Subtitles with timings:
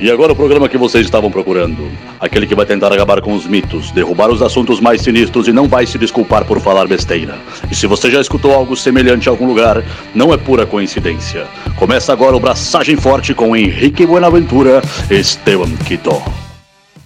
[0.00, 1.92] E agora o programa que vocês estavam procurando.
[2.18, 5.68] Aquele que vai tentar acabar com os mitos, derrubar os assuntos mais sinistros e não
[5.68, 7.38] vai se desculpar por falar besteira.
[7.70, 9.84] E se você já escutou algo semelhante em algum lugar,
[10.14, 11.46] não é pura coincidência.
[11.78, 14.80] Começa agora o Braçagem Forte com Henrique Buenaventura
[15.10, 16.22] e Esteban Quito.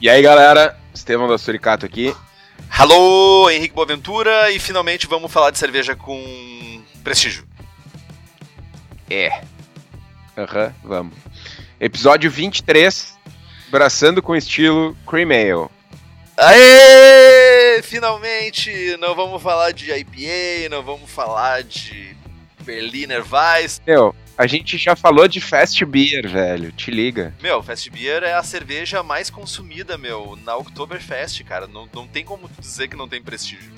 [0.00, 2.14] E aí galera, Esteban da Suricato aqui.
[2.78, 7.44] Alô, Henrique Boaventura, e finalmente vamos falar de cerveja com prestígio.
[9.10, 9.42] É.
[10.36, 11.14] Aham, uhum, vamos.
[11.84, 13.14] Episódio 23,
[13.68, 15.68] Braçando com estilo Cream Ale.
[16.34, 17.82] Aê!
[17.82, 18.96] Finalmente!
[18.96, 22.16] Não vamos falar de IPA, não vamos falar de
[22.62, 23.82] Berliner Weiss.
[23.86, 26.72] Meu, a gente já falou de Fast Beer, velho.
[26.72, 27.34] Te liga.
[27.42, 31.66] Meu, Fast Beer é a cerveja mais consumida, meu, na Oktoberfest, cara.
[31.66, 33.70] Não, não tem como dizer que não tem prestígio.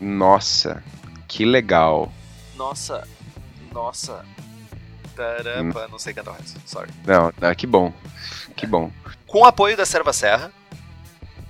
[0.00, 0.82] Nossa,
[1.28, 2.12] que legal.
[2.56, 3.06] Nossa,
[3.72, 4.26] nossa.
[5.20, 5.88] Taramba, hum.
[5.92, 6.90] não sei cantar o resto, sorry.
[7.06, 7.92] Não, ah, que bom.
[8.56, 8.90] Que bom.
[9.26, 10.50] Com o apoio da Serva Serra,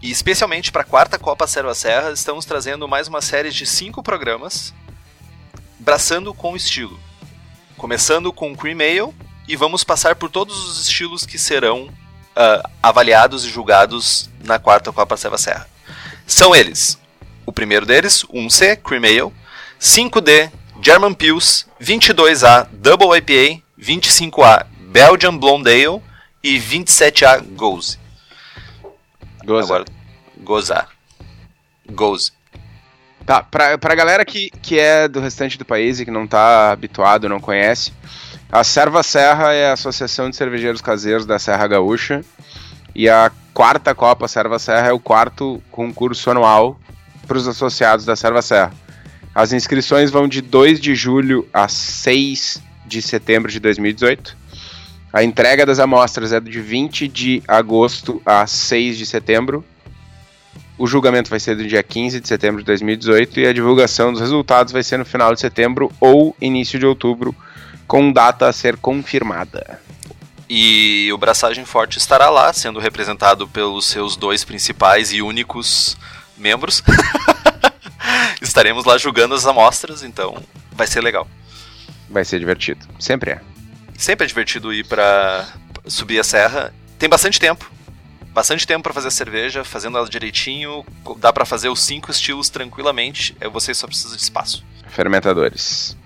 [0.03, 4.03] e especialmente para a quarta Copa Serva Serra, estamos trazendo mais uma série de cinco
[4.03, 4.75] programas
[5.79, 6.99] braçando com estilo
[7.81, 9.15] começando com Cream Ale
[9.49, 14.93] e vamos passar por todos os estilos que serão uh, avaliados e julgados na quarta
[14.93, 15.67] Copa Serva Serra.
[16.27, 16.99] São eles:
[17.47, 19.33] o primeiro deles, 1C Cream Ale,
[19.81, 20.53] 5D
[20.83, 26.03] German Pils, 22A Double IPA, 25A Belgian Blonde Ale
[26.43, 27.99] e 27A Goze.
[29.45, 29.75] Goza.
[29.75, 29.85] Agora,
[30.39, 30.89] gozar.
[31.91, 32.33] Goze.
[33.27, 36.73] Tá, pra, pra galera que, que é do restante do país e que não tá
[36.73, 37.93] habituado, não conhece,
[38.51, 42.25] a Serva Serra é a Associação de Cervejeiros Caseiros da Serra Gaúcha
[42.95, 46.81] e a quarta Copa Serva Serra é o quarto concurso anual
[47.27, 48.73] para os associados da Serva Serra.
[49.35, 54.37] As inscrições vão de 2 de julho a 6 de setembro de 2018.
[55.13, 59.65] A entrega das amostras é de 20 de agosto a 6 de setembro
[60.81, 64.21] o julgamento vai ser do dia 15 de setembro de 2018 e a divulgação dos
[64.23, 67.37] resultados vai ser no final de setembro ou início de outubro,
[67.87, 69.79] com data a ser confirmada.
[70.49, 75.99] E o Braçagem Forte estará lá, sendo representado pelos seus dois principais e únicos
[76.39, 76.83] membros.
[78.41, 80.37] Estaremos lá julgando as amostras, então
[80.73, 81.29] vai ser legal.
[82.09, 83.41] Vai ser divertido, sempre é.
[83.97, 85.47] Sempre é divertido ir para
[85.87, 86.73] subir a serra.
[86.99, 87.71] Tem bastante tempo,
[88.33, 90.85] bastante tempo para fazer a cerveja, fazendo ela direitinho,
[91.19, 94.65] dá para fazer os cinco estilos tranquilamente, é, você só precisa de espaço.
[94.89, 95.97] Fermentadores.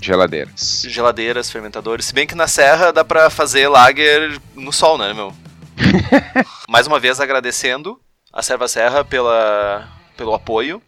[0.00, 0.84] Geladeiras.
[0.86, 2.06] Geladeiras, fermentadores.
[2.06, 5.34] Se bem que na serra dá pra fazer lager no sol, né, meu?
[6.68, 8.00] Mais uma vez agradecendo
[8.32, 10.82] a Serva Serra pela, pelo apoio.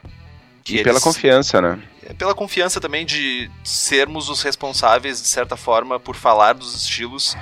[0.69, 1.83] E eles, pela confiança, né?
[2.05, 7.37] É, pela confiança também de sermos os responsáveis, de certa forma, por falar dos estilos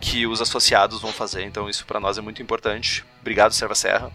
[0.00, 1.44] que os associados vão fazer.
[1.44, 3.04] Então isso para nós é muito importante.
[3.20, 4.12] Obrigado, Serva Serra.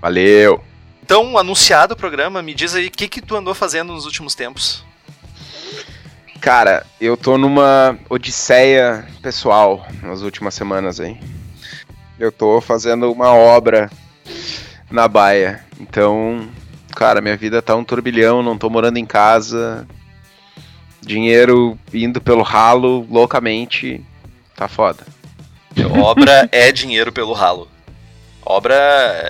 [0.00, 0.62] Valeu!
[1.02, 4.34] Então, anunciado o programa, me diz aí o que, que tu andou fazendo nos últimos
[4.34, 4.84] tempos.
[6.40, 11.18] Cara, eu tô numa odisseia pessoal nas últimas semanas aí.
[12.18, 13.90] Eu tô fazendo uma obra
[14.90, 15.64] na baia.
[15.80, 16.48] Então,
[16.96, 19.86] cara, minha vida tá um turbilhão, não tô morando em casa.
[21.02, 24.02] Dinheiro indo pelo ralo loucamente.
[24.56, 25.04] Tá foda.
[26.02, 27.68] Obra é dinheiro pelo ralo.
[28.42, 28.74] Obra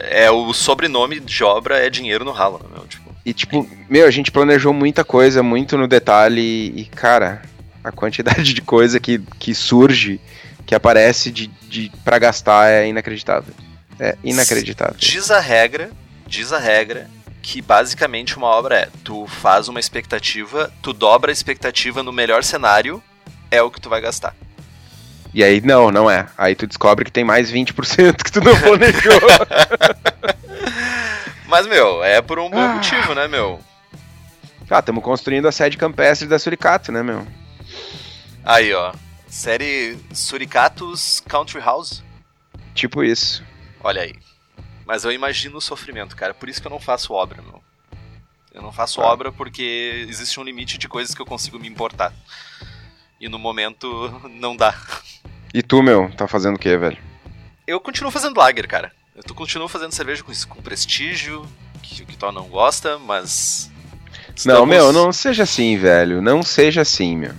[0.08, 2.86] é o sobrenome de obra é dinheiro no ralo, né, meu?
[2.86, 7.42] Tipo, e tipo, meu, a gente planejou muita coisa, muito no detalhe e, cara,
[7.82, 10.20] a quantidade de coisa que, que surge,
[10.64, 13.52] que aparece de, de para gastar é inacreditável.
[13.98, 14.96] É inacreditável.
[14.96, 15.90] Diz a regra,
[16.28, 17.08] diz a regra
[17.46, 22.42] que basicamente uma obra é, tu faz uma expectativa, tu dobra a expectativa no melhor
[22.42, 23.00] cenário,
[23.52, 24.34] é o que tu vai gastar.
[25.32, 26.26] E aí, não, não é.
[26.36, 29.20] Aí tu descobre que tem mais 20% que tu não planejou.
[31.46, 32.74] Mas, meu, é por um bom ah.
[32.74, 33.60] motivo, né, meu?
[34.68, 37.24] Ah, estamos construindo a sede campestre da Suricato, né, meu?
[38.44, 38.92] Aí, ó.
[39.28, 42.02] Série Suricatos Country House?
[42.74, 43.44] Tipo isso.
[43.84, 44.25] Olha aí.
[44.86, 46.32] Mas eu imagino o sofrimento, cara.
[46.32, 47.60] Por isso que eu não faço obra, meu.
[48.54, 49.06] Eu não faço ah.
[49.06, 52.12] obra porque existe um limite de coisas que eu consigo me importar.
[53.20, 54.74] E no momento não dá.
[55.52, 56.98] E tu, meu, tá fazendo o que, velho?
[57.66, 58.92] Eu continuo fazendo lager, cara.
[59.14, 61.46] Eu tô, continuo fazendo cerveja com, com prestígio,
[61.82, 63.70] que o Kitó não gosta, mas.
[64.36, 64.44] Estamos...
[64.44, 66.22] Não, meu, não seja assim, velho.
[66.22, 67.34] Não seja assim, meu.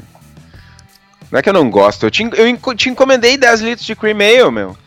[1.32, 2.06] Não é que eu não gosto.
[2.06, 4.78] Eu te, eu te encomendei 10 litros de cream ale, meu.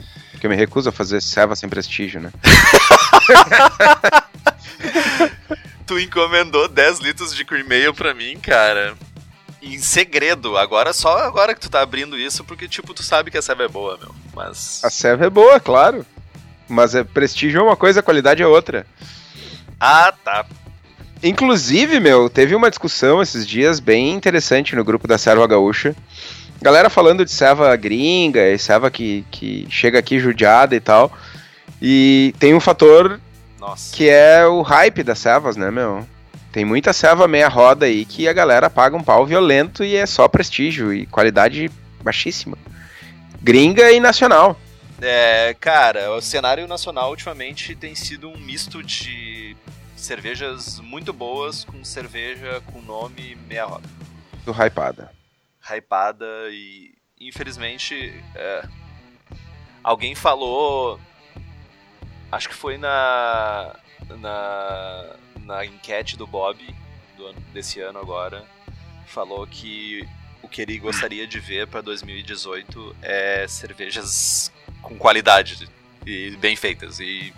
[0.40, 2.32] Porque eu me recuso a fazer serva sem prestígio, né?
[5.87, 8.96] tu encomendou 10 litros de cream ale pra mim, cara
[9.60, 10.56] em segredo.
[10.56, 13.64] Agora, só agora que tu tá abrindo isso, porque, tipo, tu sabe que a serva
[13.64, 14.14] é boa, meu.
[14.34, 14.82] Mas.
[14.82, 16.06] A serva é boa, claro.
[16.66, 18.87] Mas é, prestígio é uma coisa, qualidade é outra.
[19.78, 20.46] Ah, tá.
[21.22, 25.94] Inclusive, meu, teve uma discussão esses dias bem interessante no grupo da Serva Gaúcha.
[26.62, 31.10] Galera falando de serva gringa, e serva que, que chega aqui judiada e tal.
[31.80, 33.18] E tem um fator
[33.58, 33.94] Nossa.
[33.96, 36.06] que é o hype das servas, né, meu?
[36.52, 40.04] Tem muita serva meia roda aí que a galera paga um pau violento e é
[40.04, 41.70] só prestígio e qualidade
[42.02, 42.58] baixíssima.
[43.40, 44.58] Gringa e nacional.
[45.00, 49.56] É, cara, o cenário nacional ultimamente tem sido um misto de
[49.96, 53.88] cervejas muito boas com cerveja com nome meia roda.
[54.44, 55.19] Do hypada.
[55.70, 58.69] Hypada e infelizmente é,
[59.82, 61.00] alguém falou
[62.32, 63.76] acho que foi na
[64.19, 66.58] na, na enquete do Bob
[67.17, 68.44] do desse ano agora
[69.06, 70.06] falou que
[70.43, 74.50] o que ele gostaria de ver para 2018 é cervejas
[74.81, 75.69] com qualidade
[76.06, 77.32] e bem feitas e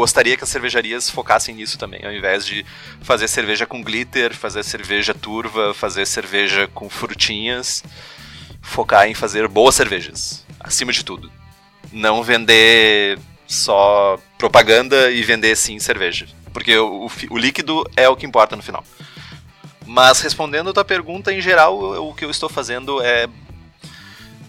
[0.00, 2.64] gostaria que as cervejarias focassem nisso também, ao invés de
[3.02, 7.84] fazer cerveja com glitter, fazer cerveja turva, fazer cerveja com frutinhas,
[8.62, 11.30] focar em fazer boas cervejas, acima de tudo.
[11.92, 18.16] Não vender só propaganda e vender sim cerveja, porque o, o, o líquido é o
[18.16, 18.82] que importa no final.
[19.84, 23.28] Mas respondendo a tua pergunta, em geral, o que eu estou fazendo é.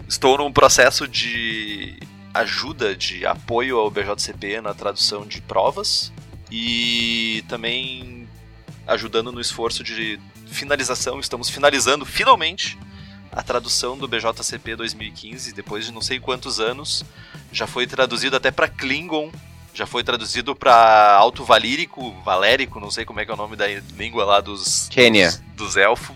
[0.08, 1.98] Estou num processo de
[2.34, 6.12] ajuda, de apoio ao BJCP na tradução de provas
[6.50, 8.28] e também
[8.88, 11.20] ajudando no esforço de finalização.
[11.20, 12.78] Estamos finalizando finalmente
[13.32, 17.04] a tradução do BJCP 2015, depois de não sei quantos anos.
[17.52, 19.32] Já foi traduzido até para Klingon
[19.74, 23.56] já foi traduzido para Alto Valírico, Valérico, não sei como é que é o nome
[23.56, 23.66] da
[23.98, 25.28] língua lá dos Quênia.
[25.28, 26.16] dos, dos elfos.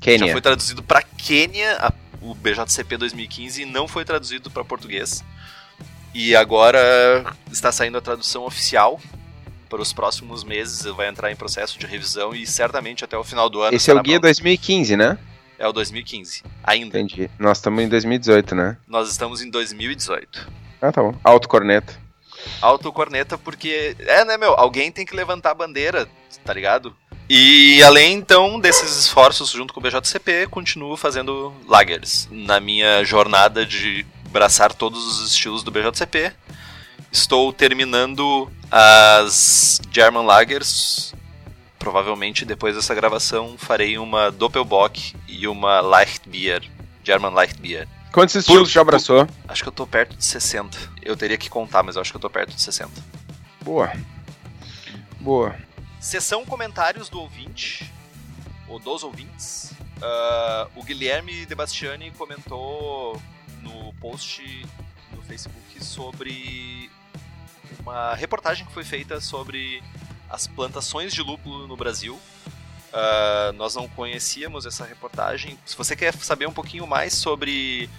[0.00, 0.26] Quênia.
[0.26, 5.24] Já foi traduzido para Quênia, a, o BJCP 2015 e não foi traduzido para português.
[6.14, 9.00] E agora está saindo a tradução oficial
[9.68, 13.50] para os próximos meses, vai entrar em processo de revisão e certamente até o final
[13.50, 13.76] do ano.
[13.76, 14.32] Esse é o guia pronto.
[14.32, 15.18] 2015, né?
[15.58, 17.00] É o 2015, ainda.
[17.00, 17.28] Entendi.
[17.38, 18.76] Nós estamos em 2018, né?
[18.86, 20.48] Nós estamos em 2018.
[20.80, 21.14] Ah, tá bom.
[21.24, 21.92] Alto corneta.
[22.60, 23.96] Alto corneta, porque.
[23.98, 24.52] É, né, meu?
[24.52, 26.08] Alguém tem que levantar a bandeira,
[26.44, 26.94] tá ligado?
[27.28, 32.28] E além então desses esforços junto com o BJCP, continuo fazendo lagers.
[32.30, 36.32] Na minha jornada de abraçar todos os estilos do BJCP,
[37.12, 41.14] estou terminando as German Lagers.
[41.78, 46.64] Provavelmente depois dessa gravação farei uma Doppelbock e uma Leichtbier,
[47.04, 47.86] German Leichtbier.
[48.10, 49.28] Quantos estilos já abraçou?
[49.46, 50.76] Acho que eu tô perto de 60.
[51.02, 52.90] Eu teria que contar, mas eu acho que eu tô perto de 60.
[53.62, 53.92] Boa.
[55.20, 55.54] Boa.
[56.00, 57.92] Sessão comentários do ouvinte,
[58.68, 59.72] ou dos ouvintes.
[59.98, 63.20] Uh, o Guilherme Debastiani comentou
[63.74, 64.66] no post
[65.12, 66.90] no Facebook sobre
[67.80, 69.82] uma reportagem que foi feita sobre
[70.28, 72.14] as plantações de lúpulo no Brasil.
[72.14, 75.58] Uh, nós não conhecíamos essa reportagem.
[75.66, 77.90] Se você quer saber um pouquinho mais sobre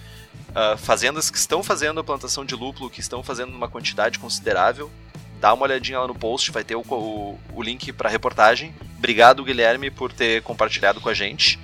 [0.50, 4.90] uh, fazendas que estão fazendo a plantação de lúpulo, que estão fazendo uma quantidade considerável,
[5.38, 8.74] dá uma olhadinha lá no post, vai ter o, o, o link para a reportagem.
[8.96, 11.58] Obrigado, Guilherme, por ter compartilhado com a gente.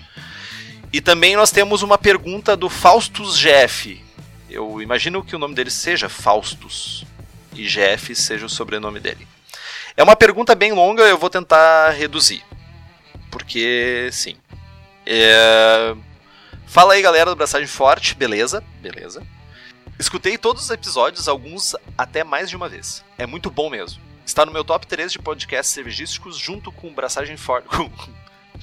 [0.92, 3.98] E também nós temos uma pergunta do Faustus GF.
[4.50, 7.05] Eu imagino que o nome dele seja Faustus
[7.55, 9.26] e GF seja o sobrenome dele.
[9.96, 12.44] É uma pergunta bem longa, eu vou tentar reduzir.
[13.31, 14.36] Porque, sim.
[15.06, 15.94] É...
[16.67, 18.62] Fala aí, galera do Braçagem Forte, beleza?
[18.81, 19.22] Beleza.
[19.98, 23.02] Escutei todos os episódios, alguns até mais de uma vez.
[23.17, 24.00] É muito bom mesmo.
[24.26, 27.69] Está no meu top 3 de podcasts cervejísticos junto com o Braçagem Forte.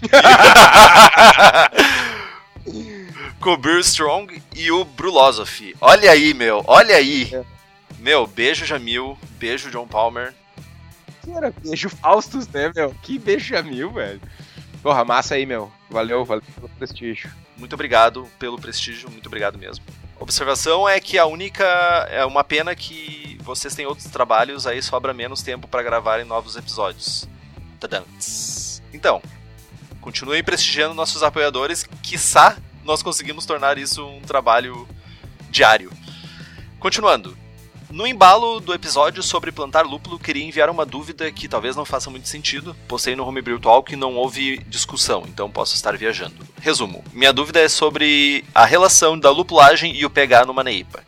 [3.39, 5.75] com o Beer Strong e o Brulosophy.
[5.79, 7.31] Olha aí, meu, olha aí.
[7.99, 10.33] Meu, beijo Jamil, beijo John Palmer.
[11.23, 12.95] Que era beijo Faustus, né, meu?
[13.01, 14.21] Que beijo Jamil, velho.
[14.81, 15.71] Porra, massa aí, meu.
[15.89, 17.29] Valeu, valeu pelo prestígio.
[17.57, 19.83] Muito obrigado pelo prestígio, muito obrigado mesmo.
[20.19, 21.65] Observação é que a única.
[22.09, 26.55] É uma pena que vocês têm outros trabalhos, aí sobra menos tempo para gravarem novos
[26.55, 27.27] episódios.
[27.79, 28.81] Tadants.
[28.93, 29.21] Então,
[30.01, 32.57] continuem prestigiando nossos apoiadores, quiçá
[32.89, 34.87] nós conseguimos tornar isso um trabalho
[35.51, 35.91] diário.
[36.79, 37.37] Continuando.
[37.89, 42.09] No embalo do episódio sobre plantar lúpulo, queria enviar uma dúvida que talvez não faça
[42.09, 42.75] muito sentido.
[42.87, 46.47] Postei no Homebrew Talk e não houve discussão, então posso estar viajando.
[46.61, 51.03] Resumo: minha dúvida é sobre a relação da lupulagem e o pH numa NEIPA.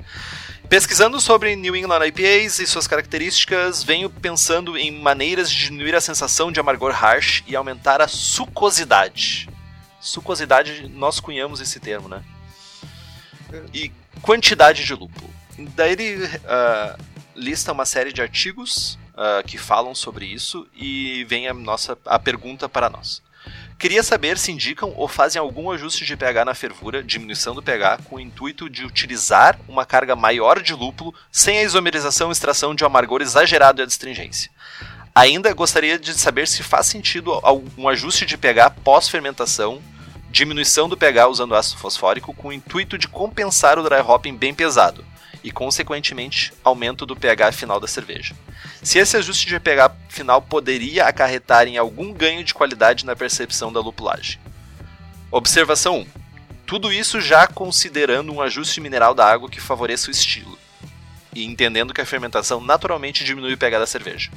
[0.72, 6.00] Pesquisando sobre New England IPAs e suas características, venho pensando em maneiras de diminuir a
[6.00, 9.50] sensação de amargor harsh e aumentar a sucosidade.
[10.00, 12.24] Sucosidade, nós cunhamos esse termo, né?
[13.74, 15.30] E quantidade de lúpulo.
[15.76, 17.04] Daí ele uh,
[17.36, 22.18] lista uma série de artigos uh, que falam sobre isso e vem a nossa a
[22.18, 23.22] pergunta para nós.
[23.82, 28.02] Queria saber se indicam ou fazem algum ajuste de pH na fervura, diminuição do pH,
[28.08, 32.76] com o intuito de utilizar uma carga maior de lúpulo sem a isomerização e extração
[32.76, 34.52] de um amargor exagerado e a astringência.
[35.16, 37.42] Ainda gostaria de saber se faz sentido
[37.76, 39.82] um ajuste de pH pós-fermentação,
[40.30, 44.54] diminuição do pH usando ácido fosfórico, com o intuito de compensar o dry hopping bem
[44.54, 45.04] pesado
[45.44, 48.36] e, consequentemente, aumento do pH final da cerveja.
[48.84, 53.72] Se esse ajuste de pH final poderia acarretar em algum ganho de qualidade na percepção
[53.72, 54.40] da lupulagem.
[55.32, 56.08] Observação 1.
[56.66, 60.58] Tudo isso já considerando um ajuste mineral da água que favoreça o estilo,
[61.34, 64.32] e entendendo que a fermentação naturalmente diminui o pH da cerveja.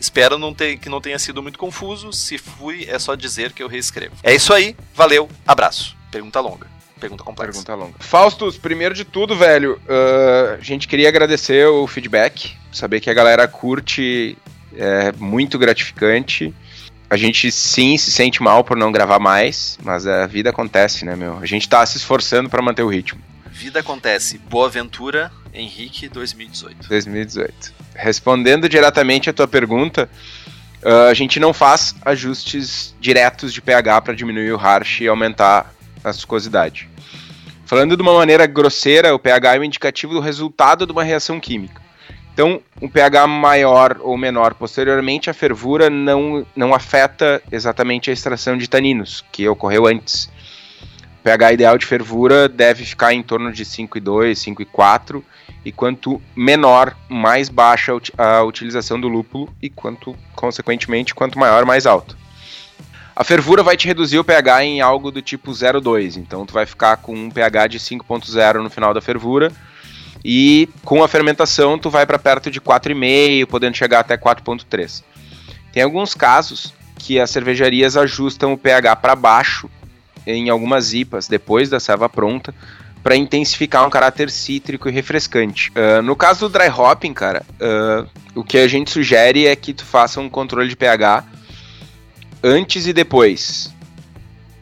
[0.00, 2.12] Espero não ter, que não tenha sido muito confuso.
[2.12, 4.16] Se fui, é só dizer que eu reescrevo.
[4.22, 5.96] É isso aí, valeu, abraço.
[6.10, 6.77] Pergunta longa.
[6.98, 7.52] Pergunta complexa.
[7.52, 7.94] Pergunta longa.
[7.98, 13.14] Faustus, primeiro de tudo, velho, uh, a gente queria agradecer o feedback, saber que a
[13.14, 14.36] galera curte,
[14.76, 16.54] é muito gratificante.
[17.10, 21.16] A gente sim se sente mal por não gravar mais, mas a vida acontece, né,
[21.16, 21.38] meu?
[21.38, 23.20] A gente tá se esforçando para manter o ritmo.
[23.50, 24.38] Vida acontece.
[24.38, 26.88] Boa aventura, Henrique 2018.
[26.88, 27.74] 2018.
[27.94, 30.08] Respondendo diretamente a tua pergunta,
[30.82, 35.74] uh, a gente não faz ajustes diretos de pH para diminuir o harsh e aumentar
[36.02, 36.88] a viscosidade.
[37.64, 41.38] Falando de uma maneira grosseira, o pH é um indicativo do resultado de uma reação
[41.38, 41.82] química.
[42.32, 48.56] Então, um pH maior ou menor posteriormente à fervura não, não afeta exatamente a extração
[48.56, 50.30] de taninos, que ocorreu antes.
[51.18, 55.22] O pH ideal de fervura deve ficar em torno de 5,2, 5,4,
[55.64, 61.86] e quanto menor, mais baixa a utilização do lúpulo, e quanto, consequentemente, quanto maior, mais
[61.86, 62.16] alto.
[63.18, 66.64] A fervura vai te reduzir o pH em algo do tipo 0,2, então tu vai
[66.64, 69.50] ficar com um pH de 5.0 no final da fervura,
[70.24, 75.02] e com a fermentação tu vai para perto de 4,5, podendo chegar até 4.3.
[75.72, 79.68] Tem alguns casos que as cervejarias ajustam o pH para baixo
[80.24, 82.54] em algumas IPAs depois da serva pronta
[83.02, 85.72] para intensificar um caráter cítrico e refrescante.
[85.72, 89.74] Uh, no caso do dry hopping, cara, uh, o que a gente sugere é que
[89.74, 91.24] tu faça um controle de pH
[92.42, 93.72] antes e depois.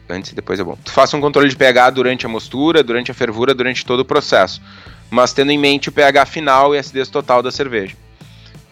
[0.09, 0.77] Antes e depois é bom.
[0.83, 4.05] Tu faça um controle de pH durante a mostura, durante a fervura, durante todo o
[4.05, 4.61] processo.
[5.09, 7.95] Mas tendo em mente o pH final e a acidez total da cerveja.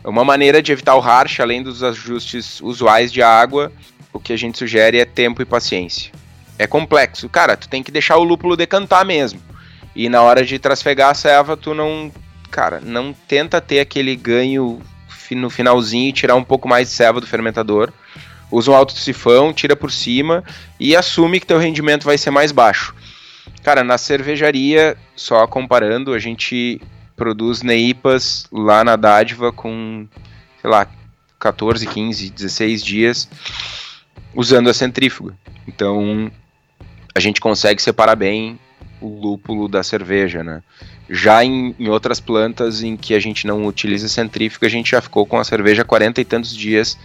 [0.03, 3.71] Uma maneira de evitar o harsh, além dos ajustes usuais de água,
[4.13, 6.11] o que a gente sugere é tempo e paciência.
[6.57, 7.27] É complexo.
[7.27, 9.41] Cara, tu tem que deixar o lúpulo decantar mesmo.
[9.95, 12.11] E na hora de trasfegar a ceva, tu não.
[12.51, 14.81] Cara, não tenta ter aquele ganho
[15.31, 17.91] no finalzinho e tirar um pouco mais de ceva do fermentador
[18.51, 20.43] usa um alto sifão, tira por cima
[20.79, 22.93] e assume que teu rendimento vai ser mais baixo.
[23.63, 26.81] Cara, na cervejaria, só comparando, a gente
[27.15, 30.07] produz neipas lá na dádiva com,
[30.61, 30.87] sei lá,
[31.39, 33.29] 14, 15, 16 dias
[34.33, 35.33] usando a centrífuga.
[35.67, 36.31] Então,
[37.13, 38.59] a gente consegue separar bem
[39.01, 40.61] o lúpulo da cerveja, né?
[41.09, 45.01] Já em, em, outras plantas em que a gente não utiliza centrífuga, a gente já
[45.01, 46.97] ficou com a cerveja 40 e tantos dias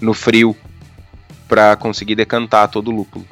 [0.00, 0.56] no frio
[1.48, 3.26] para conseguir decantar todo o lúpulo,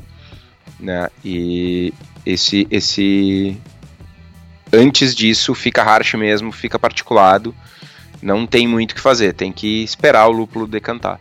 [0.79, 1.09] né?
[1.25, 1.93] E
[2.25, 3.57] esse esse
[4.73, 7.55] antes disso fica harsh mesmo, fica particulado,
[8.23, 11.21] não tem muito o que fazer, tem que esperar o lúpulo decantar.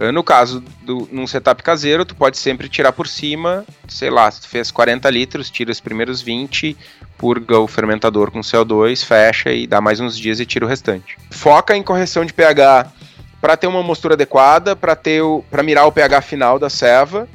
[0.00, 4.30] Ah, no caso do num setup caseiro, tu pode sempre tirar por cima, sei lá,
[4.30, 6.76] se tu fez 40 litros, tira os primeiros 20,
[7.16, 11.18] purga o fermentador com CO2, fecha e dá mais uns dias e tira o restante.
[11.30, 12.92] Foca em correção de pH
[13.40, 17.28] para ter uma mostura adequada, para ter para mirar o pH final da ceva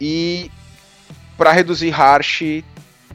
[0.00, 0.50] e
[1.36, 2.62] para reduzir harsh,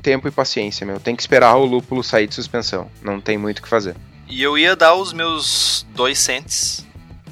[0.01, 0.99] tempo e paciência, meu.
[0.99, 2.89] Tem que esperar o lúpulo sair de suspensão.
[3.01, 3.95] Não tem muito o que fazer.
[4.27, 6.85] E eu ia dar os meus dois cents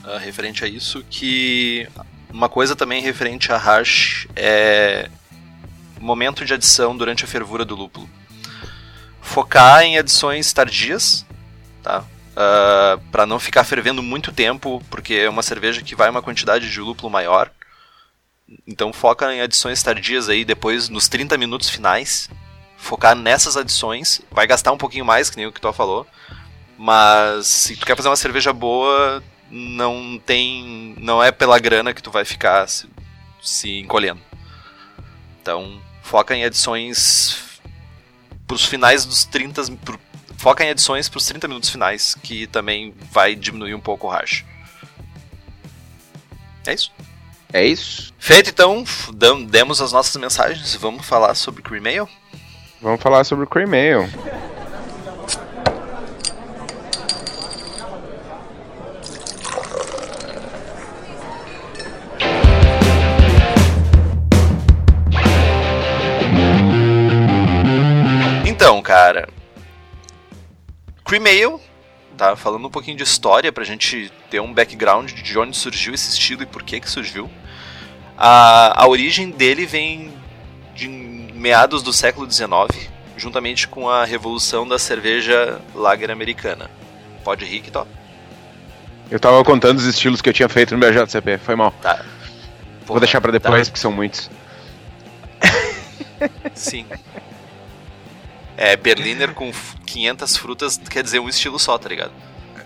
[0.03, 1.87] uh, referente a isso, que
[2.31, 5.09] uma coisa também referente a harsh é
[5.99, 8.09] momento de adição durante a fervura do lúpulo.
[9.21, 11.25] Focar em adições tardias,
[11.81, 12.03] tá?
[12.33, 16.21] Uh, ah, para não ficar fervendo muito tempo, porque é uma cerveja que vai uma
[16.21, 17.51] quantidade de lúpulo maior.
[18.67, 22.29] Então foca em adições tardias aí depois nos 30 minutos finais.
[22.77, 26.05] Focar nessas adições, vai gastar um pouquinho mais, que nem o que tu falou.
[26.77, 32.03] Mas se tu quer fazer uma cerveja boa, não tem, não é pela grana que
[32.03, 32.89] tu vai ficar se,
[33.41, 34.21] se encolhendo.
[35.41, 37.59] Então, foca em adições
[38.45, 39.99] pros finais dos 30, pro,
[40.37, 44.09] foca em edições para os 30 minutos finais, que também vai diminuir um pouco o
[44.09, 44.43] hash.
[46.65, 46.91] É isso.
[47.51, 48.13] É isso.
[48.17, 48.83] Feito então,
[49.47, 50.75] demos as nossas mensagens.
[50.75, 52.09] Vamos falar sobre Cream Ale?
[52.81, 54.09] Vamos falar sobre o Cream Ale.
[68.45, 69.27] Então, cara.
[71.05, 71.61] Cream Ale,
[72.17, 72.35] tá?
[72.35, 76.43] Falando um pouquinho de história pra gente ter um background de onde surgiu esse estilo
[76.43, 77.29] e por que que surgiu.
[78.17, 80.13] A, a origem dele vem
[80.75, 86.69] de meados do século XIX, juntamente com a revolução da cerveja lager americana.
[87.23, 87.87] Pode rir, Kitó?
[89.11, 91.71] Eu tava contando os estilos que eu tinha feito no BJCP, foi mal.
[91.81, 91.95] Tá.
[92.79, 93.71] Vou Porra, deixar pra depois, tá.
[93.71, 94.29] porque são muitos.
[96.53, 96.85] Sim.
[98.57, 102.11] É, Berliner com f- 500 frutas quer dizer um estilo só, tá ligado?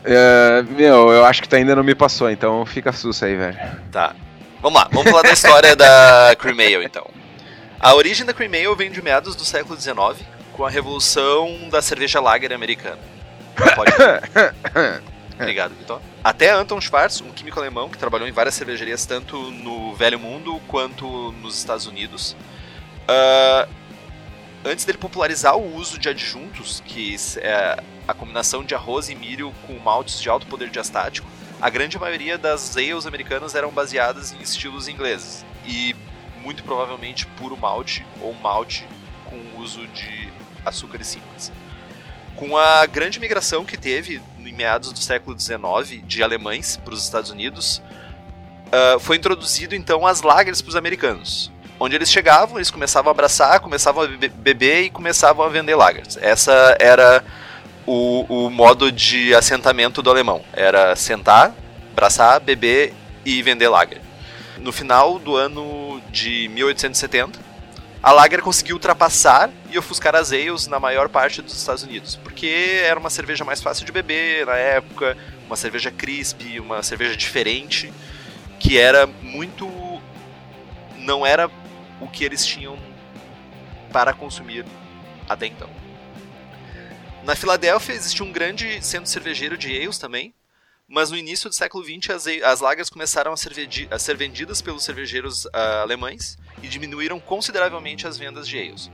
[0.03, 3.57] É, meu, eu acho que tu ainda não me passou, então fica sussa aí, velho.
[3.91, 4.15] Tá.
[4.61, 7.05] Vamos lá, vamos falar da história da Cream Ale, então.
[7.79, 9.97] A origem da Cream Ale vem de meados do século XIX,
[10.53, 12.99] com a revolução da cerveja lager americana.
[13.75, 13.91] Pode
[15.39, 16.01] Obrigado, Vitor.
[16.23, 20.59] Até Anton Schwarz, um químico alemão que trabalhou em várias cervejarias tanto no Velho Mundo
[20.67, 22.35] quanto nos Estados Unidos,
[23.07, 23.67] ah,
[24.67, 29.53] antes dele popularizar o uso de adjuntos, que é a combinação de arroz e milho
[29.65, 31.27] com maltes de alto poder diastático,
[31.61, 35.95] a grande maioria das ales americanas eram baseadas em estilos ingleses e
[36.43, 38.85] muito provavelmente puro malte ou malte
[39.25, 40.31] com uso de
[40.65, 41.51] açúcares simples.
[42.35, 47.03] Com a grande migração que teve em meados do século XIX de alemães para os
[47.03, 47.81] Estados Unidos,
[48.71, 51.51] ah, foi introduzido então as lagers para os americanos.
[51.79, 55.75] Onde eles chegavam, eles começavam a abraçar, começavam a bebe- beber e começavam a vender
[55.75, 56.17] lagers.
[56.17, 57.23] Essa era
[57.85, 60.41] o, o modo de assentamento do alemão.
[60.53, 61.53] Era sentar,
[61.91, 62.93] abraçar, beber
[63.23, 64.01] e vender lager.
[64.57, 67.39] No final do ano de 1870,
[68.01, 72.81] a Lager conseguiu ultrapassar e ofuscar as ales na maior parte dos Estados Unidos, porque
[72.83, 77.91] era uma cerveja mais fácil de beber na época, uma cerveja crisp, uma cerveja diferente,
[78.59, 79.67] que era muito
[80.97, 81.49] não era
[81.99, 82.77] o que eles tinham
[83.91, 84.65] para consumir
[85.27, 85.69] até então.
[87.23, 90.33] Na Filadélfia existia um grande centro cervejeiro de ales também,
[90.87, 93.51] mas no início do século XX as, as lagers começaram a ser,
[93.91, 98.89] a ser vendidas pelos cervejeiros ah, alemães e diminuíram consideravelmente as vendas de ales.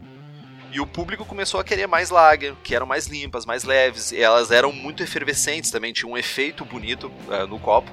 [0.72, 4.20] E o público começou a querer mais lager, que eram mais limpas, mais leves, e
[4.20, 7.92] elas eram muito efervescentes também, tinham um efeito bonito ah, no copo.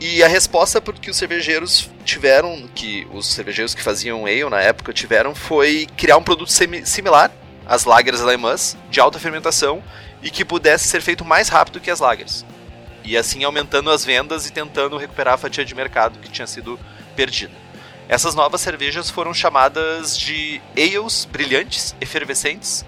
[0.00, 4.92] E a resposta que os cervejeiros tiveram, que os cervejeiros que faziam ale na época
[4.92, 6.52] tiveram, foi criar um produto
[6.84, 7.32] similar
[7.66, 9.82] às lagers alemãs, de alta fermentação,
[10.22, 12.44] e que pudesse ser feito mais rápido que as lagers.
[13.04, 16.78] E assim aumentando as vendas e tentando recuperar a fatia de mercado que tinha sido
[17.16, 17.52] perdida.
[18.08, 22.84] Essas novas cervejas foram chamadas de ales brilhantes, efervescentes,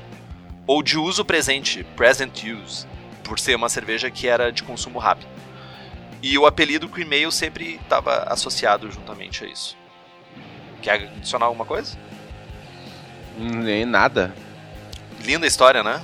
[0.65, 2.87] ou de uso presente, present use,
[3.25, 5.40] por ser uma cerveja que era de consumo rápido.
[6.23, 9.77] E o apelido Cream Ale sempre estava associado juntamente a isso.
[10.83, 11.97] Quer adicionar alguma coisa?
[13.39, 14.35] Nem nada.
[15.25, 16.01] Linda história, né?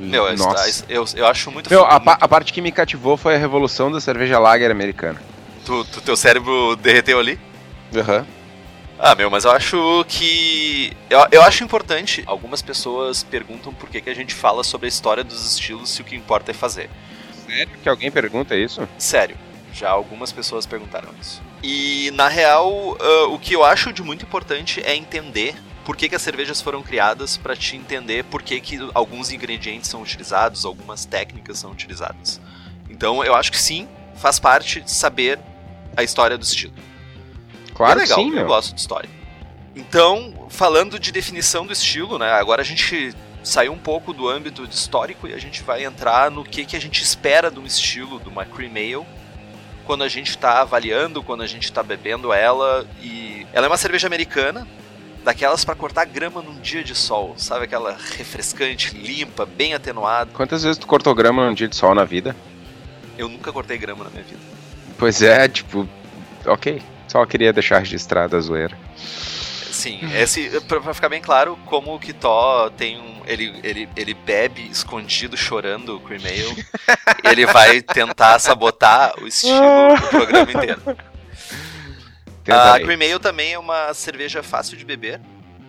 [0.00, 0.68] Meu, Nossa.
[0.68, 1.70] histó- eu, eu acho muito...
[1.70, 5.20] Meu, a, pa- a parte que me cativou foi a revolução da cerveja lager americana.
[5.64, 7.38] tu, tu- teu cérebro derreteu ali?
[7.94, 8.26] Aham.
[8.98, 10.92] Ah, meu, mas eu acho que.
[11.10, 12.22] Eu, eu acho importante.
[12.24, 16.00] Algumas pessoas perguntam por que, que a gente fala sobre a história dos estilos se
[16.02, 16.88] o que importa é fazer.
[17.46, 18.88] Sério que alguém pergunta isso?
[18.96, 19.36] Sério,
[19.72, 21.42] já algumas pessoas perguntaram isso.
[21.62, 25.54] E na real, ah, o que eu acho de muito importante é entender
[25.84, 29.90] por que, que as cervejas foram criadas para te entender por que, que alguns ingredientes
[29.90, 32.40] são utilizados, algumas técnicas são utilizadas.
[32.88, 35.38] Então eu acho que sim, faz parte de saber
[35.96, 36.74] a história do estilo.
[37.74, 38.46] Claro é legal, que sim, eu meu.
[38.46, 39.10] gosto de história.
[39.74, 42.30] Então, falando de definição do estilo, né?
[42.32, 46.30] Agora a gente saiu um pouco do âmbito de histórico e a gente vai entrar
[46.30, 49.06] no que, que a gente espera de um estilo, de uma cream ale,
[49.86, 52.86] quando a gente está avaliando, quando a gente está bebendo ela.
[53.02, 54.66] E ela é uma cerveja americana,
[55.24, 60.30] daquelas para cortar grama num dia de sol, sabe aquela refrescante, limpa, bem atenuada.
[60.32, 62.34] Quantas vezes tu cortou grama num dia de sol na vida?
[63.16, 64.40] Eu nunca cortei grama na minha vida.
[64.98, 65.88] Pois é, tipo,
[66.46, 66.82] ok.
[67.08, 68.76] Só queria deixar registrada a zoeira.
[69.82, 73.22] Sim, esse, pra, ficar bem claro, como o Kitó tem um.
[73.26, 76.66] Ele, ele, ele bebe escondido chorando o Cream Ale,
[77.24, 80.82] ele vai tentar sabotar o estilo do programa inteiro.
[80.86, 80.94] A
[82.44, 82.86] Tentarei.
[82.86, 85.20] Cream Ale também é uma cerveja fácil de beber,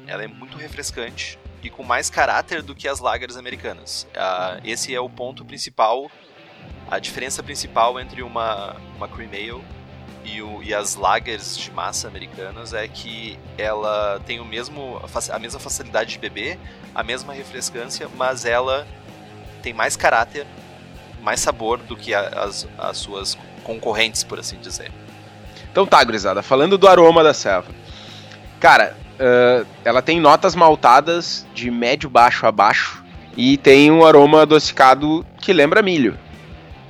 [0.05, 4.07] ela é muito refrescante e com mais caráter do que as lagers americanas.
[4.15, 6.11] Ah, esse é o ponto principal,
[6.87, 9.63] a diferença principal entre uma, uma Cream Ale
[10.25, 15.39] e, o, e as lagers de massa americanas é que ela tem o mesmo a
[15.39, 16.59] mesma facilidade de beber,
[16.93, 18.87] a mesma refrescância, mas ela
[19.61, 20.45] tem mais caráter,
[21.21, 24.91] mais sabor do que as, as suas concorrentes, por assim dizer.
[25.71, 27.71] Então tá, gurizada, falando do aroma da selva.
[28.59, 33.03] Cara, uh, ela tem notas maltadas de médio baixo a baixo
[33.35, 36.17] e tem um aroma adocicado que lembra milho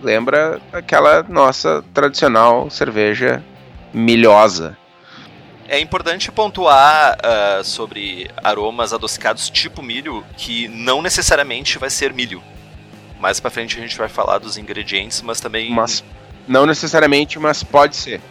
[0.04, 3.44] lembra aquela nossa tradicional cerveja
[3.94, 4.78] milhosa.
[5.68, 12.44] É importante pontuar uh, sobre aromas adocicados tipo milho, que não necessariamente vai ser milho.
[13.20, 15.72] Mais pra frente a gente vai falar dos ingredientes, mas também.
[15.72, 16.04] Mas
[16.48, 18.22] não necessariamente, mas pode ser.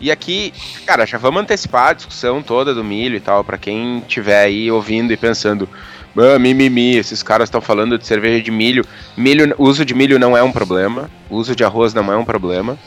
[0.00, 0.52] E aqui,
[0.84, 4.70] cara, já vamos antecipar a discussão toda do milho e tal, para quem estiver aí
[4.70, 5.68] ouvindo e pensando,
[6.16, 8.84] ah, mimimi, esses caras estão falando de cerveja de milho.
[9.16, 9.54] milho.
[9.58, 11.10] Uso de milho não é um problema.
[11.28, 12.78] Uso de arroz não é um problema.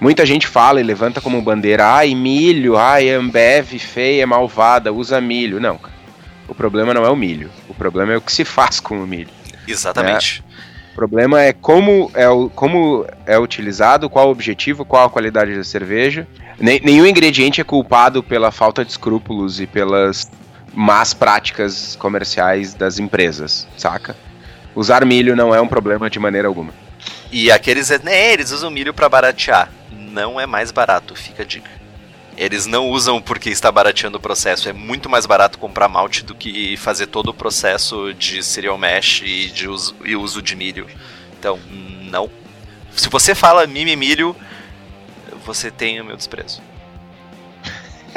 [0.00, 5.58] Muita gente fala e levanta como bandeira, ai, milho, ai, Ambev, feia, malvada, usa milho.
[5.58, 5.98] Não, cara.
[6.46, 7.50] O problema não é o milho.
[7.68, 9.28] O problema é o que se faz com o milho.
[9.66, 10.42] Exatamente.
[10.42, 10.48] Né?
[10.92, 15.54] O problema é como é, o, como é utilizado, qual o objetivo, qual a qualidade
[15.54, 16.26] da cerveja.
[16.58, 20.30] nenhum ingrediente é culpado pela falta de escrúpulos e pelas
[20.78, 24.16] más práticas comerciais das empresas, saca?
[24.76, 26.72] Usar milho não é um problema de maneira alguma.
[27.32, 29.72] E aqueles, né, eles usam milho para baratear.
[29.90, 31.68] Não é mais barato, fica a dica.
[32.36, 34.68] Eles não usam porque está barateando o processo.
[34.68, 39.22] É muito mais barato comprar malte do que fazer todo o processo de cereal mash
[39.24, 40.86] e de uso, e uso de milho.
[41.36, 41.58] Então,
[42.08, 42.30] não.
[42.92, 44.36] Se você fala mimi milho,
[45.44, 46.62] você tem o meu desprezo.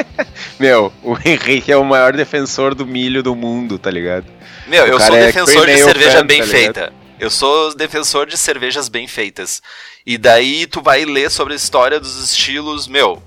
[0.60, 4.26] Meu, o Henrique é o maior defensor do milho do mundo, tá ligado?
[4.68, 6.94] Meu, o eu sou é defensor de cerveja fan, bem tá feita.
[7.20, 9.62] Eu sou defensor de cervejas bem feitas.
[10.06, 13.22] E daí tu vai ler sobre a história dos estilos, meu.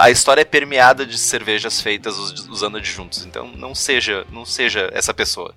[0.00, 2.16] A história é permeada de cervejas feitas
[2.48, 3.24] usando adjuntos.
[3.26, 5.54] Então não seja, não seja essa pessoa.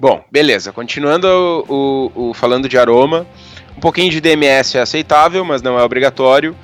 [0.00, 0.72] Bom, beleza.
[0.72, 1.28] Continuando
[1.68, 3.24] o, o, o falando de aroma,
[3.76, 6.56] um pouquinho de DMS é aceitável, mas não é obrigatório.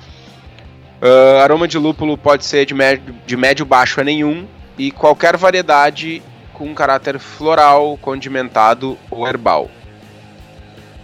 [1.01, 4.45] Uh, aroma de lúpulo pode ser de médio, de médio baixo a nenhum
[4.77, 6.21] e qualquer variedade
[6.53, 9.71] com caráter floral, condimentado ou herbal.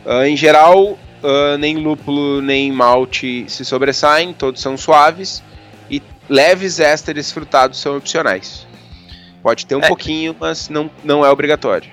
[0.05, 5.41] Uh, em geral, uh, nem lúpulo nem malte se sobressaem, todos são suaves
[5.89, 8.67] e leves ésteres frutados são opcionais.
[9.41, 9.87] Pode ter um é.
[9.87, 11.89] pouquinho, mas não, não é obrigatório.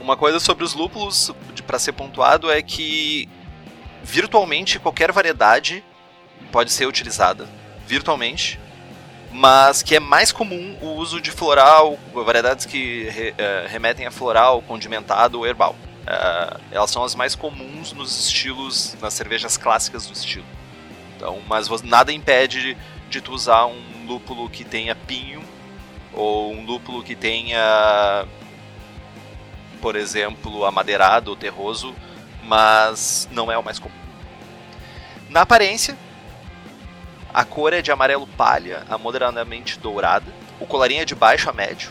[0.00, 1.30] Uma coisa sobre os lúpulos,
[1.66, 3.28] para ser pontuado, é que
[4.02, 5.84] virtualmente qualquer variedade
[6.50, 7.48] pode ser utilizada
[7.86, 8.60] virtualmente,
[9.30, 14.10] mas que é mais comum o uso de floral, variedades que re, uh, remetem a
[14.10, 15.74] floral, condimentado ou herbal.
[16.02, 20.46] Uh, elas são as mais comuns nos estilos, nas cervejas clássicas do estilo.
[21.16, 22.76] Então, mas nada impede
[23.10, 25.42] de tu usar um lúpulo que tenha pinho
[26.12, 28.26] ou um lúpulo que tenha,
[29.80, 31.94] por exemplo, amadeirado ou terroso,
[32.44, 33.94] mas não é o mais comum.
[35.28, 35.96] Na aparência,
[37.38, 40.26] a cor é de amarelo palha a moderadamente dourada.
[40.58, 41.90] O colarinho é de baixo a médio.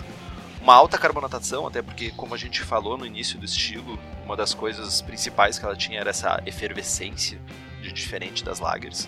[0.62, 4.53] Uma alta carbonatação, até porque, como a gente falou no início do estilo, uma das
[4.53, 7.39] coisas principais que ela tinha era essa efervescência,
[7.81, 9.07] de diferente das lagers.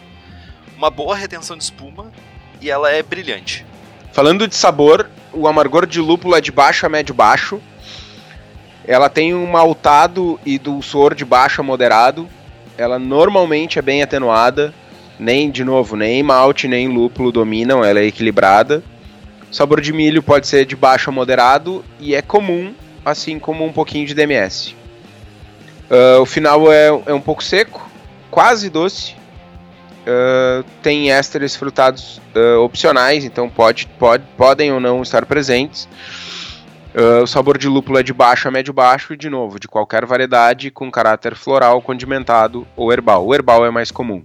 [0.78, 2.10] Uma boa retenção de espuma
[2.62, 3.65] e ela é brilhante.
[4.13, 7.62] Falando de sabor, o amargor de lúpulo é de baixo a médio baixo.
[8.88, 12.30] Ela tem um maltado e dulçor de baixo a moderado.
[12.78, 14.73] Ela normalmente é bem atenuada
[15.20, 18.82] nem, de novo, nem malte nem lúpulo dominam, ela é equilibrada.
[19.52, 23.66] O sabor de milho pode ser de baixo a moderado e é comum, assim como
[23.66, 24.76] um pouquinho de DMS.
[25.90, 27.90] Uh, o final é, é, um pouco seco,
[28.30, 29.16] quase doce.
[30.02, 35.88] Uh, tem ésteres frutados uh, opcionais, então pode, pode, podem ou não estar presentes.
[37.22, 40.06] o sabor de lúpulo é de baixo a médio baixo e, de novo, de qualquer
[40.06, 43.26] variedade com caráter floral, condimentado ou herbal.
[43.26, 44.24] O herbal é mais comum.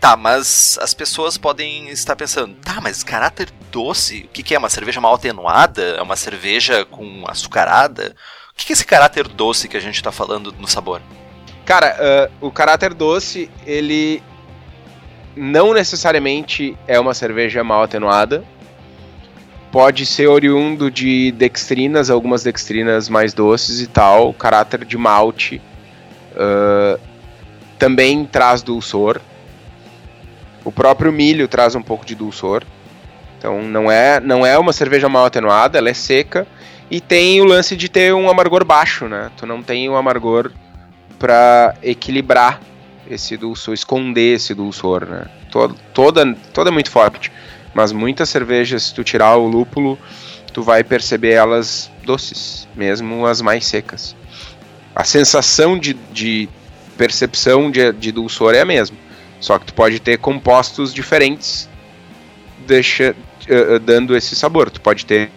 [0.00, 4.22] Tá, mas as pessoas podem estar pensando, tá, mas caráter doce?
[4.24, 4.58] O que, que é?
[4.58, 5.82] Uma cerveja mal atenuada?
[5.82, 8.16] É uma cerveja com açucarada?
[8.50, 11.02] O que, que é esse caráter doce que a gente está falando no sabor?
[11.66, 14.22] Cara, uh, o caráter doce, ele
[15.36, 18.42] não necessariamente é uma cerveja mal atenuada.
[19.70, 24.30] Pode ser oriundo de dextrinas, algumas dextrinas mais doces e tal.
[24.30, 25.60] O caráter de malte
[26.32, 26.98] uh,
[27.78, 29.20] também traz dulçor.
[30.64, 32.62] O próprio milho traz um pouco de dulçor.
[33.38, 36.46] Então não é, não é uma cerveja mal atenuada, ela é seca
[36.90, 39.30] e tem o lance de ter um amargor baixo, né?
[39.36, 40.50] Tu não tem um amargor
[41.18, 42.60] para equilibrar
[43.08, 45.26] esse dulçor, esconder esse dulçor, né?
[45.50, 47.32] Toda, toda, toda é muito forte,
[47.72, 49.98] mas muitas cervejas, se tu tirar o lúpulo,
[50.52, 54.16] tu vai perceber elas doces, mesmo as mais secas.
[54.94, 56.48] A sensação de, de
[56.98, 58.96] percepção de, de dulçor é a mesma,
[59.40, 61.68] só que tu pode ter compostos diferentes
[62.66, 63.16] deixa,
[63.48, 64.70] uh, dando esse sabor.
[64.70, 65.30] Tu pode ter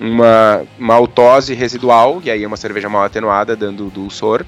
[0.00, 4.44] uma maltose residual, e aí é uma cerveja mal atenuada, dando dulçor.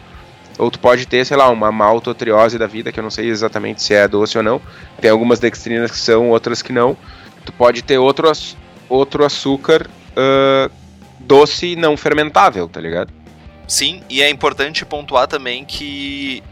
[0.58, 3.82] Ou tu pode ter, sei lá, uma maltotriose da vida, que eu não sei exatamente
[3.82, 4.60] se é doce ou não.
[5.00, 6.96] Tem algumas dextrinas que são, outras que não.
[7.44, 8.30] Tu pode ter outro,
[8.88, 10.70] outro açúcar uh,
[11.18, 13.12] doce não fermentável, tá ligado?
[13.66, 16.42] Sim, e é importante pontuar também que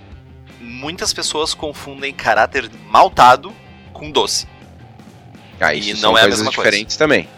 [0.60, 3.52] muitas pessoas confundem caráter maltado
[3.92, 4.46] com doce.
[5.60, 6.98] Ah, isso e não é a mesma diferentes coisa.
[6.98, 7.28] também.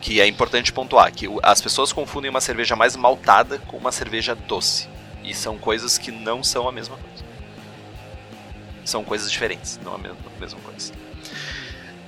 [0.00, 4.34] Que é importante pontuar que as pessoas confundem uma cerveja mais maltada com uma cerveja
[4.34, 4.88] doce.
[5.24, 7.24] E são coisas que não são a mesma coisa.
[8.84, 10.92] São coisas diferentes, não a mesma, a mesma coisa.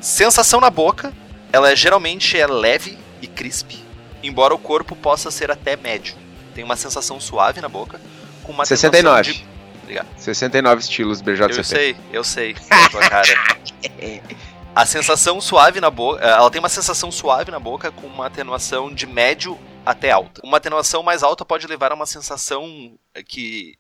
[0.01, 1.12] Sensação na boca,
[1.53, 3.85] ela é, geralmente é leve e crisp,
[4.23, 6.14] embora o corpo possa ser até médio.
[6.55, 8.01] Tem uma sensação suave na boca,
[8.44, 9.33] com uma 69.
[9.33, 9.58] De...
[9.88, 10.07] Obrigado.
[10.18, 11.59] 69 estilos BJCP.
[11.59, 12.57] Eu sei, eu sei.
[14.74, 18.27] A sensação suave na boca, eh, ela tem uma sensação suave na boca com uma
[18.27, 20.42] atenuação de médio até alta.
[20.44, 22.92] Uma atenuação mais alta pode levar a uma sensação
[23.27, 23.77] que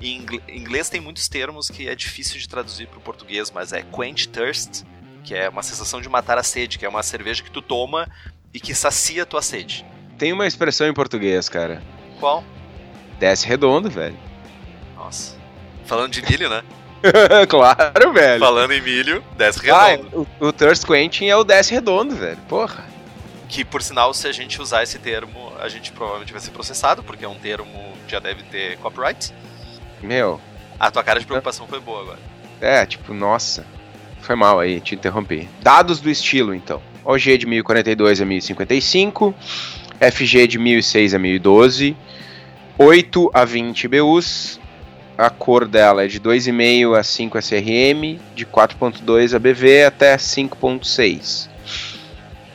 [0.00, 3.82] em inglês tem muitos termos que é difícil de traduzir para o português, mas é
[3.82, 4.82] quench thirst,
[5.22, 8.10] que é uma sensação de matar a sede, que é uma cerveja que tu toma
[8.52, 9.84] e que sacia a tua sede.
[10.16, 11.82] Tem uma expressão em português, cara.
[12.18, 12.42] Qual?
[13.18, 14.16] Desce redondo, velho.
[14.96, 15.39] Nossa.
[15.84, 16.62] Falando de milho, né?
[17.48, 18.40] claro, velho.
[18.40, 20.08] Falando em milho, desce redondo.
[20.12, 22.38] Ah, o, o Thirst Quentin é o desce redondo, velho.
[22.48, 22.84] Porra.
[23.48, 27.02] Que, por sinal, se a gente usar esse termo, a gente provavelmente vai ser processado,
[27.02, 29.34] porque é um termo que já deve ter copyright.
[30.00, 30.40] Meu.
[30.78, 32.18] A tua cara de preocupação foi boa agora.
[32.60, 33.66] É, tipo, nossa.
[34.20, 35.48] Foi mal aí, te interrompi.
[35.62, 36.80] Dados do estilo, então.
[37.04, 39.34] OG de 1042 a 1055,
[40.12, 41.96] FG de 1006 a 1012,
[42.78, 44.59] 8 a 20 BUs,
[45.20, 51.48] a cor dela é de 2,5 a 5 SRM, de 4,2 ABV até 5,6.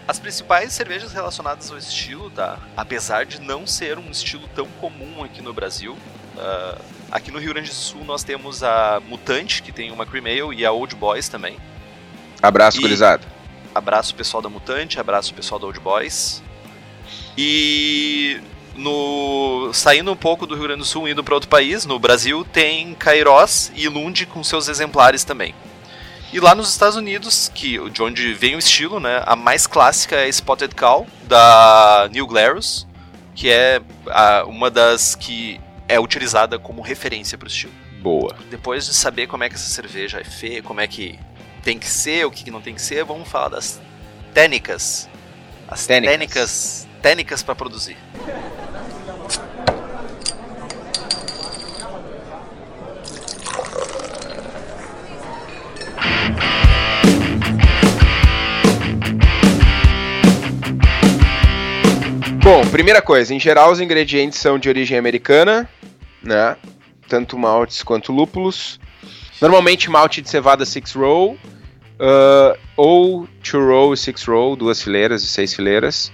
[0.07, 2.57] As principais cervejas relacionadas ao estilo, tá?
[2.75, 7.53] Apesar de não ser um estilo tão comum aqui no Brasil, uh, aqui no Rio
[7.53, 10.95] Grande do Sul nós temos a Mutante, que tem uma Cream Ale, e a Old
[10.95, 11.57] Boys também.
[12.41, 13.23] Abraço, gurizada.
[13.73, 16.41] Abraço pessoal da Mutante, abraço pessoal da Old Boys.
[17.37, 18.39] E
[18.75, 22.45] no saindo um pouco do Rio Grande do Sul indo para outro país, no Brasil
[22.45, 25.55] tem Kairos e Lund com seus exemplares também.
[26.33, 30.17] E lá nos Estados Unidos, que de onde vem o estilo, né, a mais clássica
[30.17, 32.85] é Spotted Cow da New Glarus,
[33.33, 37.73] que é a, uma das que é utilizada como referência para o estilo.
[38.01, 38.35] Boa.
[38.49, 41.17] Depois de saber como é que essa cerveja é feia, como é que
[41.63, 43.81] tem que ser, o que não tem que ser, vamos falar das
[44.33, 45.09] técnicas.
[45.67, 47.97] As técnicas, técnicas para produzir.
[62.45, 65.67] Bom, primeira coisa, em geral os ingredientes são de origem americana,
[66.21, 66.55] né?
[67.09, 68.79] Tanto maltes quanto lúpulos.
[69.41, 75.23] Normalmente malte de cevada six row, uh, ou two row e six row, duas fileiras
[75.23, 76.11] e seis fileiras.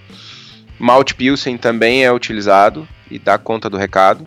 [0.79, 4.25] Malte Pilsen também é utilizado e dá conta do recado.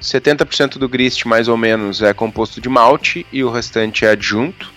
[0.00, 4.72] 70% do grist, mais ou menos, é composto de malte e o restante é adjunto.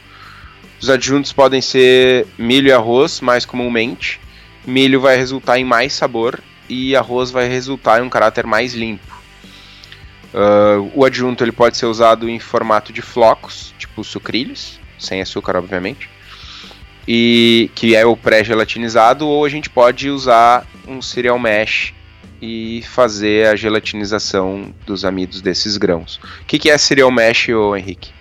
[0.80, 4.24] Os adjuntos podem ser milho e arroz, mais comumente
[4.66, 9.14] milho vai resultar em mais sabor e arroz vai resultar em um caráter mais limpo.
[10.34, 15.56] Uh, o adjunto ele pode ser usado em formato de flocos, tipo sucrilhos, sem açúcar,
[15.56, 16.10] obviamente,
[17.08, 21.94] e que é o pré-gelatinizado, ou a gente pode usar um cereal mash
[22.42, 26.20] e fazer a gelatinização dos amidos desses grãos.
[26.42, 28.12] O que, que é cereal mash, ô Henrique?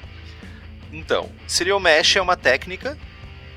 [0.92, 2.96] Então, cereal mash é uma técnica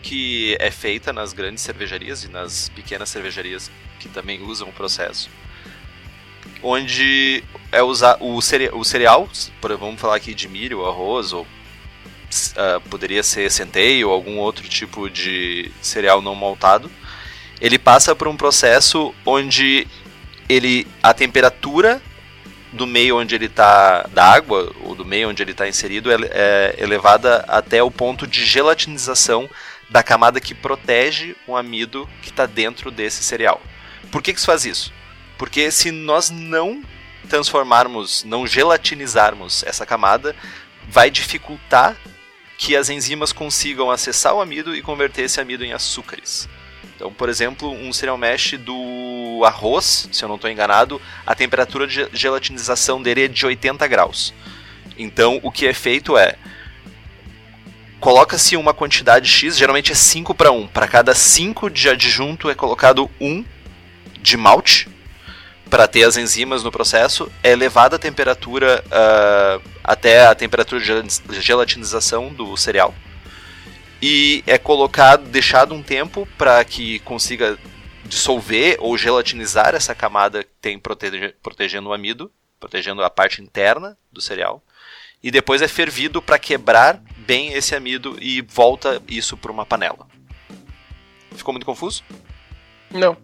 [0.02, 5.30] que é feita nas grandes cervejarias e nas pequenas cervejarias que também usam o processo.
[6.64, 9.30] Onde é usar o, cere o cereal,
[9.62, 15.10] vamos falar aqui de milho, arroz, ou uh, poderia ser centeio ou algum outro tipo
[15.10, 16.90] de cereal não maltado.
[17.60, 19.88] Ele passa por um processo onde
[20.48, 22.02] ele a temperatura
[22.72, 26.18] do meio onde ele está da água ou do meio onde ele está inserido é,
[26.32, 29.50] é elevada até o ponto de gelatinização
[29.90, 33.62] da camada que protege o amido que está dentro desse cereal.
[34.12, 34.94] Por que, que isso faz isso?
[35.38, 36.84] Porque se nós não
[37.30, 40.36] transformarmos, não gelatinizarmos essa camada,
[40.88, 41.96] vai dificultar
[42.58, 46.50] que as enzimas consigam acessar o amido e converter esse amido em açúcares.
[46.96, 51.86] Então, por exemplo, um cereal mesh do arroz, se eu não estou enganado, a temperatura
[51.86, 54.34] de gelatinização dele é de 80 graus.
[54.98, 56.36] Então, o que é feito é
[58.00, 60.68] coloca-se uma quantidade X, geralmente é 5 para 1.
[60.68, 63.44] Para cada 5 de adjunto é colocado 1
[64.22, 64.90] de malte
[65.70, 67.32] para ter as enzimas no processo.
[67.44, 72.94] É elevada a temperatura uh, até a temperatura de gelatinização do cereal
[74.02, 77.58] e é colocado, deixado um tempo para que consiga
[78.06, 83.98] dissolver ou gelatinizar essa camada que tem protege, protegendo o amido, protegendo a parte interna
[84.12, 84.64] do cereal.
[85.24, 90.08] E depois é fervido para quebrar bem esse amido e volta isso para uma panela.
[91.36, 92.04] Ficou muito confuso?
[92.92, 93.18] Não.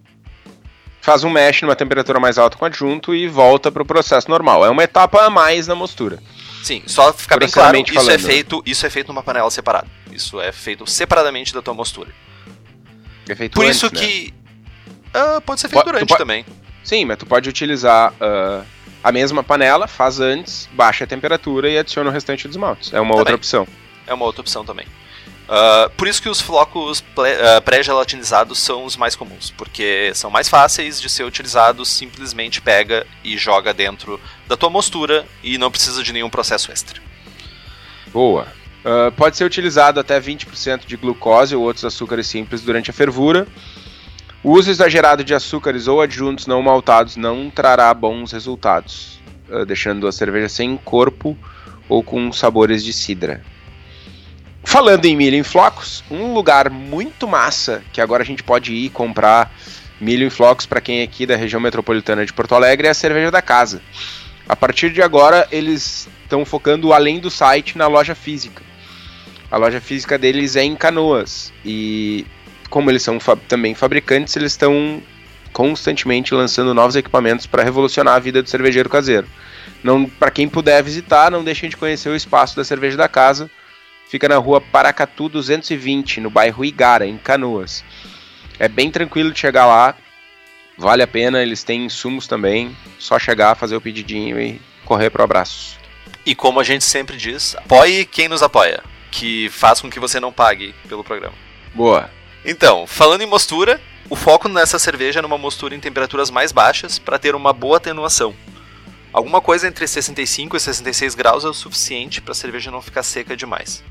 [1.01, 4.65] Faz um mesh numa temperatura mais alta com adjunto e volta para o processo normal.
[4.65, 6.21] É uma etapa a mais na mostura.
[6.63, 8.11] Sim, só ficar bem claro, isso é falando.
[8.11, 9.87] é feito, isso é feito numa panela separada.
[10.11, 12.09] Isso é feito separadamente da tua mostura.
[13.27, 13.99] É feito Por antes, isso né?
[13.99, 14.33] que
[15.09, 16.45] uh, pode ser feito durante também.
[16.83, 18.65] Sim, mas tu pode utilizar uh,
[19.03, 22.93] a mesma panela, faz antes, baixa a temperatura e adiciona o restante dos maltes.
[22.93, 23.19] É uma também.
[23.19, 23.67] outra opção.
[24.07, 24.85] É uma outra opção também.
[25.43, 30.47] Uh, por isso que os flocos ah, pré-gelatinizados são os mais comuns, porque são mais
[30.47, 36.01] fáceis de ser utilizados, simplesmente pega e joga dentro da tua mostura e não precisa
[36.01, 37.01] de nenhum processo extra.
[38.07, 38.47] Boa.
[38.85, 43.45] Uh, pode ser utilizado até 20% de glucose ou outros açúcares simples durante a fervura.
[44.43, 50.05] O uso exagerado de açúcares ou adjuntos não maltados não trará bons resultados, uh, deixando
[50.05, 51.37] a cerveja sem corpo
[51.87, 53.41] ou com sabores de cidra.
[54.61, 58.89] Falando em milho em flocos, um lugar muito massa que agora a gente pode ir
[58.89, 59.49] comprar
[59.99, 62.95] milho em flocos para quem é aqui da região metropolitana de Porto Alegre é a
[62.95, 63.81] cerveja da casa.
[64.47, 68.61] A partir de agora, eles estão focando além do site na loja física.
[69.49, 72.25] A loja física deles é em Canoas e
[72.73, 74.99] como eles são fa também fabricantes, eles estão
[75.51, 79.27] constantemente lançando novos equipamentos para revolucionar a vida do cervejeiro caseiro.
[79.83, 83.47] Não, para quem puder visitar, não deixem de conhecer o espaço da cerveja da casa
[84.13, 87.83] Fica na rua Paracatu 220, no bairro Igara, em Canoas.
[88.59, 89.95] É bem tranquilo de chegar lá,
[90.77, 95.23] vale a pena, eles têm insumos também, só chegar, fazer o pedidinho e correr pro
[95.23, 95.79] abraço.
[96.23, 100.19] E como a gente sempre diz, apoie quem nos apoia, que faz com que você
[100.19, 101.33] não pague pelo programa.
[101.73, 102.07] Boa.
[102.45, 103.79] Então, falando em mostura,
[104.09, 107.77] o foco nessa cerveja é numa mostura em temperaturas mais baixas para ter uma boa
[107.77, 108.35] atenuação.
[109.13, 113.03] Alguma coisa entre 65 e 66 graus é o suficiente para a cerveja não ficar
[113.03, 113.83] seca demais.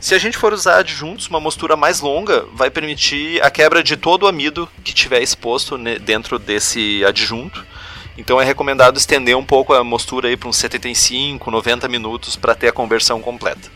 [0.00, 3.96] Se a gente for usar adjuntos, uma mostura mais longa vai permitir a quebra de
[3.96, 7.64] todo o amido que tiver exposto dentro desse adjunto.
[8.16, 12.54] Então é recomendado estender um pouco a mostura aí para uns 75, 90 minutos para
[12.54, 13.70] ter a conversão completa.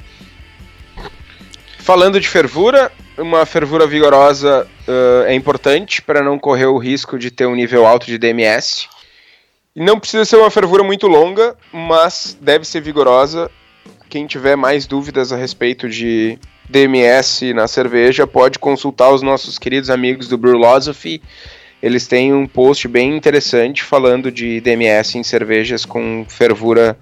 [1.78, 7.30] Falando de fervura, uma fervura vigorosa uh, é importante para não correr o risco de
[7.30, 8.88] ter um nível alto de DMS.
[9.74, 13.50] Não precisa ser uma fervura muito longa, mas deve ser vigorosa
[14.08, 19.90] quem tiver mais dúvidas a respeito de DMS na cerveja, pode consultar os nossos queridos
[19.90, 21.22] amigos do Brewlosophy.
[21.82, 26.98] Eles têm um post bem interessante falando de DMS em cervejas com fervura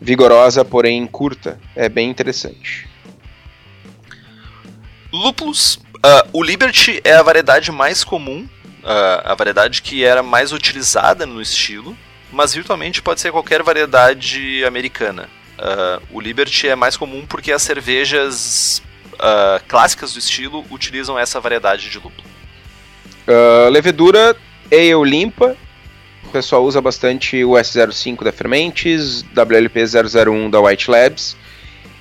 [0.00, 1.58] vigorosa, porém curta.
[1.74, 2.88] É bem interessante.
[5.16, 5.76] Lúpulos.
[5.96, 8.46] Uh, o Liberty é a variedade mais comum,
[8.84, 11.96] uh, a variedade que era mais utilizada no estilo,
[12.30, 15.28] mas virtualmente pode ser qualquer variedade americana.
[15.58, 18.82] Uh, o Liberty é mais comum porque as cervejas
[19.66, 22.28] clássicas do estilo utilizam essa variedade de lúpulo.
[23.72, 24.36] Levedura
[24.70, 25.56] ale limpa.
[26.24, 31.34] O pessoal usa bastante o S05 da Fermentes, WLP001 da White Labs.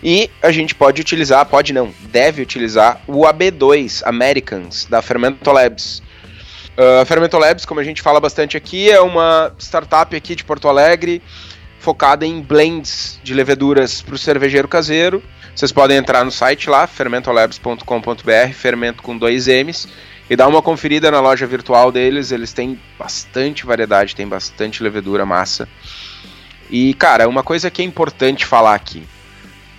[0.07, 6.03] E a gente pode utilizar, pode não, deve utilizar o AB2 Americans da Fermento Labs.
[7.01, 10.69] A Fermento Labs, como a gente fala bastante aqui, é uma startup aqui de Porto
[10.69, 11.23] Alegre
[11.79, 15.23] focada em blends de leveduras para o cervejeiro caseiro.
[15.55, 19.87] Vocês podem entrar no site lá, fermentolabs.com.br, fermento com dois M's,
[20.29, 22.31] e dar uma conferida na loja virtual deles.
[22.31, 25.67] Eles têm bastante variedade, tem bastante levedura massa.
[26.69, 29.07] E, cara, uma coisa que é importante falar aqui.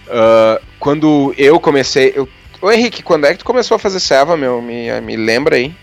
[0.07, 2.13] Uh, quando eu comecei.
[2.15, 2.29] Eu...
[2.61, 4.63] Ô Henrique, quando é que tu começou a fazer serva, meu?
[4.63, 5.75] Me, me lembra aí.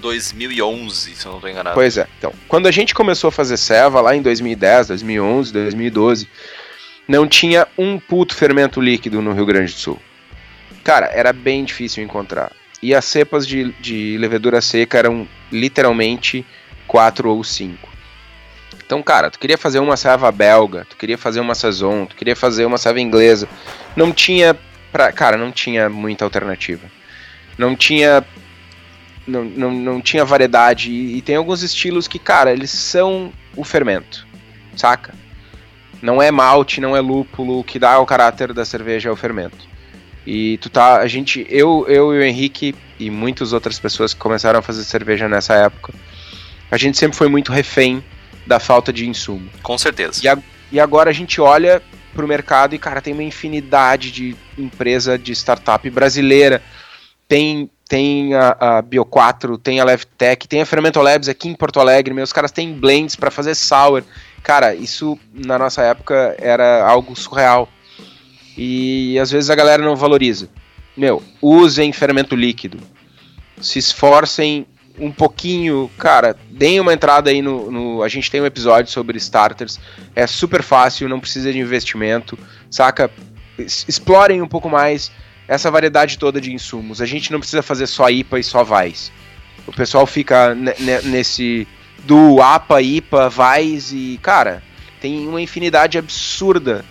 [0.00, 1.74] 2011, se eu não estou enganado.
[1.74, 2.06] Pois é.
[2.18, 6.28] Então, quando a gente começou a fazer ceva lá em 2010, 2011, 2012,
[7.08, 9.98] não tinha um puto fermento líquido no Rio Grande do Sul.
[10.82, 12.52] Cara, era bem difícil encontrar.
[12.82, 16.44] E as cepas de, de levedura seca eram literalmente
[16.86, 17.88] quatro ou cinco.
[18.84, 22.36] Então, cara, tu queria fazer uma serva belga, tu queria fazer uma saison, tu queria
[22.36, 23.48] fazer uma serva inglesa.
[23.96, 24.56] Não tinha,
[24.92, 26.86] pra, cara, não tinha muita alternativa.
[27.56, 28.24] Não tinha
[29.26, 33.64] não, não, não tinha variedade e, e tem alguns estilos que, cara, eles são o
[33.64, 34.26] fermento,
[34.76, 35.14] saca?
[36.02, 39.16] Não é malte, não é lúpulo, o que dá o caráter da cerveja é o
[39.16, 39.66] fermento.
[40.26, 44.20] E tu tá, a gente, eu, eu e o Henrique e muitas outras pessoas que
[44.20, 45.92] começaram a fazer cerveja nessa época,
[46.70, 48.02] a gente sempre foi muito refém
[48.46, 49.48] da falta de insumo.
[49.62, 50.20] Com certeza.
[50.22, 50.38] E, a,
[50.70, 51.82] e agora a gente olha
[52.14, 56.62] pro mercado e, cara, tem uma infinidade de empresa de startup brasileira.
[57.28, 61.80] Tem, tem a, a Bio4, tem a Levtech, tem a Fermento Labs aqui em Porto
[61.80, 64.04] Alegre, meus caras têm blends para fazer sour.
[64.42, 67.68] Cara, isso na nossa época era algo surreal.
[68.56, 70.48] E às vezes a galera não valoriza.
[70.96, 72.78] Meu, usem fermento líquido.
[73.60, 74.66] Se esforcem
[74.98, 79.18] um pouquinho, cara, deem uma entrada aí no, no, A gente tem um episódio sobre
[79.18, 79.80] starters.
[80.14, 82.38] É super fácil, não precisa de investimento,
[82.70, 83.10] saca?
[83.58, 85.10] Explorem um pouco mais
[85.48, 87.00] essa variedade toda de insumos.
[87.00, 89.12] A gente não precisa fazer só IPA e só VAIS.
[89.66, 91.66] O pessoal fica nesse
[92.04, 94.62] do APA, IPA, VAIS e, cara,
[95.00, 96.84] tem uma infinidade absurda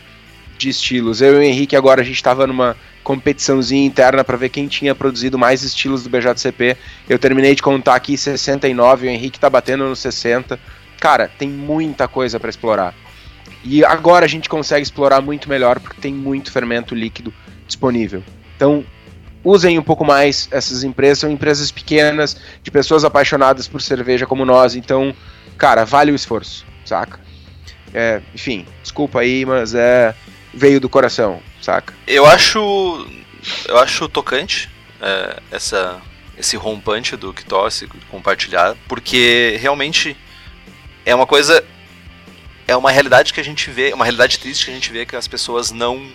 [0.58, 1.22] de estilos.
[1.22, 4.96] Eu e o Henrique agora a gente estava numa competiçãozinha interna para ver quem tinha
[4.96, 6.78] produzido mais estilos do BJCP.
[7.08, 10.60] Eu terminei de contar aqui 69, o Henrique tá batendo no 60.
[11.00, 12.96] Cara, tem muita coisa para explorar.
[13.64, 17.34] E agora a gente consegue explorar muito melhor porque tem muito fermento líquido
[17.68, 18.24] disponível.
[18.56, 18.86] Então,
[19.44, 24.46] usem um pouco mais essas empresas, são empresas pequenas, de pessoas apaixonadas por cerveja como
[24.46, 25.14] nós, então,
[25.58, 27.20] cara, vale o esforço, saca?
[27.94, 30.16] É, enfim, desculpa aí, mas é
[30.54, 31.94] veio do coração, saca?
[32.06, 33.08] Eu acho
[33.68, 34.70] eu acho tocante
[35.02, 36.02] é, essa
[36.38, 40.18] esse rompante do que torce compartilhar, porque realmente
[41.06, 41.64] é uma coisa
[42.68, 45.16] é uma realidade que a gente vê, uma realidade triste que a gente vê que
[45.16, 46.10] as pessoas não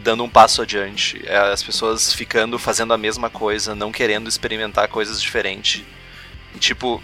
[0.00, 4.88] dando um passo adiante, é as pessoas ficando fazendo a mesma coisa, não querendo experimentar
[4.88, 5.84] coisas diferentes.
[6.54, 7.02] E tipo,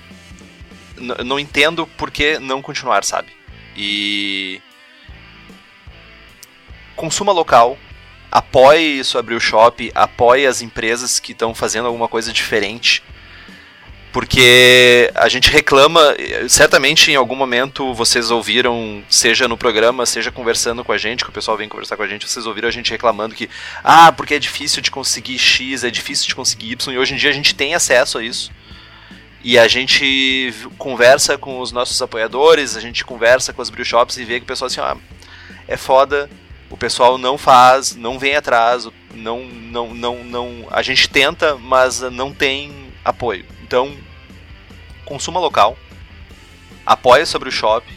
[1.25, 3.29] não entendo por que não continuar, sabe?
[3.77, 4.61] E
[6.97, 7.79] consuma local,
[8.33, 13.03] apoie sobre o shop, apoie as empresas que estão fazendo alguma coisa diferente
[14.17, 16.01] porque a gente reclama,
[16.49, 21.29] certamente em algum momento vocês ouviram, seja no programa, seja conversando com a gente, que
[21.29, 23.51] o pessoal vem conversar com a gente, vocês ouviram a gente reclamando que,
[23.85, 27.19] ah, porque é difícil de conseguir X, é difícil de conseguir Y, e hoje em
[27.19, 28.51] dia a gente tem acesso a isso.
[29.45, 34.17] E a gente conversa com os nossos apoiadores, a gente conversa com as brew shops
[34.17, 34.97] e vê que o pessoal assim, ah,
[35.69, 36.31] é foda,
[36.77, 42.03] o pessoal não faz, não vem atrás, não, não, não, não, a gente tenta, mas
[42.03, 43.47] não tem apoio.
[43.63, 43.97] Então,
[45.07, 45.79] consuma local,
[46.85, 47.91] apoie sobre o shop,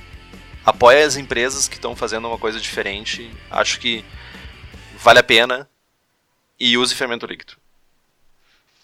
[0.66, 3.30] apoie as empresas que estão fazendo uma coisa diferente.
[3.52, 4.06] Acho que
[4.98, 5.70] vale a pena
[6.58, 7.58] e use fermento líquido.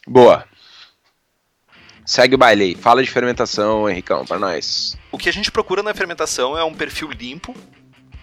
[0.06, 0.46] Boa.
[2.06, 2.76] Segue o baile aí.
[2.76, 4.98] Fala de fermentação, Henricão, para nós.
[5.10, 7.56] O que a gente procura na fermentação é um perfil limpo,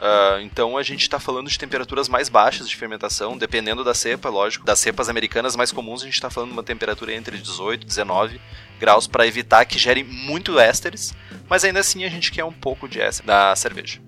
[0.03, 4.29] Uh, então a gente está falando de temperaturas mais baixas de fermentação, dependendo da cepa,
[4.29, 4.67] lógico.
[4.67, 7.87] Das cepas americanas mais comuns, a gente está falando de uma temperatura entre 18 e
[7.87, 8.41] 19
[8.81, 11.15] graus para evitar que gere muito ésteres,
[11.49, 14.01] mas ainda assim a gente quer um pouco de éster da cerveja.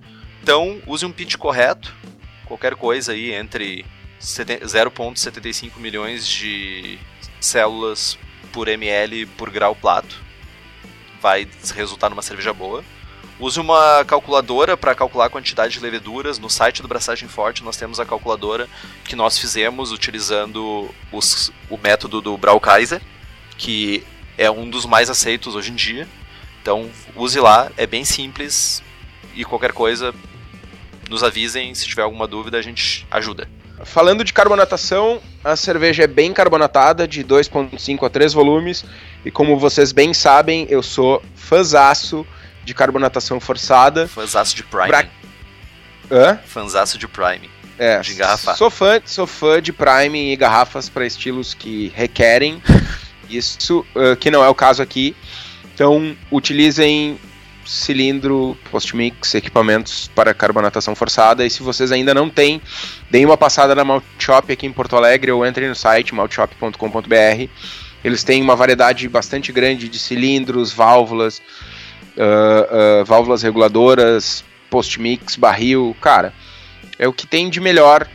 [0.43, 1.95] Então use um pitch correto,
[2.45, 3.87] qualquer coisa aí entre
[4.21, 6.99] 0,75 milhões de
[7.41, 8.19] células
[8.53, 10.21] por ml por grau plato
[11.21, 12.85] vai resultar numa cerveja boa.
[13.39, 16.39] Use uma calculadora para calcular a quantidade de leveduras.
[16.39, 18.69] No site do Braçagem Forte nós temos a calculadora
[19.05, 23.03] que nós fizemos utilizando os, o método do Braukaiser,
[23.59, 24.05] que
[24.39, 26.09] é um dos mais aceitos hoje em dia.
[26.63, 28.83] Então use lá, é bem simples
[29.35, 30.15] e qualquer coisa
[31.11, 33.49] nos avisem, se tiver alguma dúvida a gente ajuda.
[33.85, 38.85] Falando de carbonatação, a cerveja é bem carbonatada, de 2.5 a 3 volumes,
[39.25, 42.25] e como vocês bem sabem, eu sou fãzaço
[42.65, 44.09] de carbonatação forçada.
[44.09, 44.89] Fanzaço de Prime.
[44.89, 45.07] Pra...
[46.11, 46.39] Hã?
[46.47, 47.51] Fanzaço de Prime.
[47.79, 48.57] É, de engarrafar.
[48.57, 52.63] Sou fã, sou fã de Prime e garrafas para estilos que requerem
[53.29, 55.17] isso, uh, que não é o caso aqui.
[55.75, 57.19] Então, utilizem
[57.67, 61.45] cilindro, post-mix, equipamentos para carbonatação forçada.
[61.45, 62.61] E se vocês ainda não têm,
[63.11, 67.49] deem uma passada na Malt Shop aqui em Porto Alegre ou entrem no site maltshop.com.br.
[68.05, 71.41] Eles têm uma variedade bastante grande de cilindros, válvulas,
[72.17, 76.33] uh, válvulas reguladoras, post-mix, barril, cara,
[76.99, 78.09] é o que tem de melhor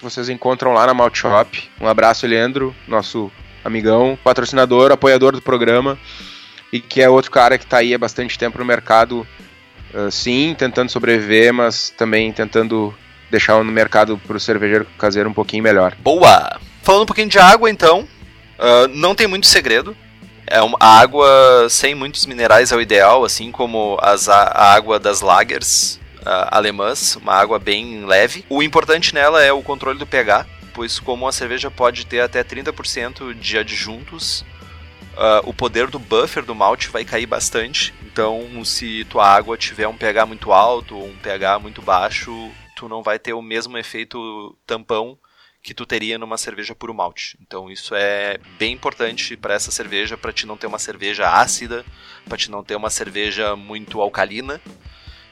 [0.00, 1.70] vocês encontram lá na Malt Shop.
[1.80, 3.30] Um abraço, Leandro, nosso
[3.64, 5.96] amigão, patrocinador, apoiador do programa
[6.72, 9.24] e que é outro cara que está aí há bastante tempo no mercado
[9.94, 12.94] Uh, sim, tentando sobreviver, mas também tentando
[13.30, 15.94] deixar no mercado para o cervejeiro caseiro um pouquinho melhor.
[15.98, 16.58] Boa!
[16.82, 18.08] Falando um pouquinho de água, então,
[18.58, 19.94] uh, não tem muito segredo.
[20.52, 24.74] É uma, a água sem muitos minerais é o ideal, assim como as, a, a
[24.74, 28.44] água das lagers uh, alemãs, uma água bem leve.
[28.50, 32.44] O importante nela é o controle do pH, pois como a cerveja pode ter até
[32.44, 34.42] 30% de adjuntos,
[35.14, 37.94] uh, o poder do buffer do malte vai cair bastante.
[38.02, 42.90] Então, se tua água tiver um pH muito alto ou um pH muito baixo, tu
[42.90, 45.16] não vai ter o mesmo efeito tampão
[45.62, 47.38] que tu teria numa cerveja puro malte.
[47.40, 51.84] Então isso é bem importante para essa cerveja, para te não ter uma cerveja ácida,
[52.28, 54.60] para te não ter uma cerveja muito alcalina.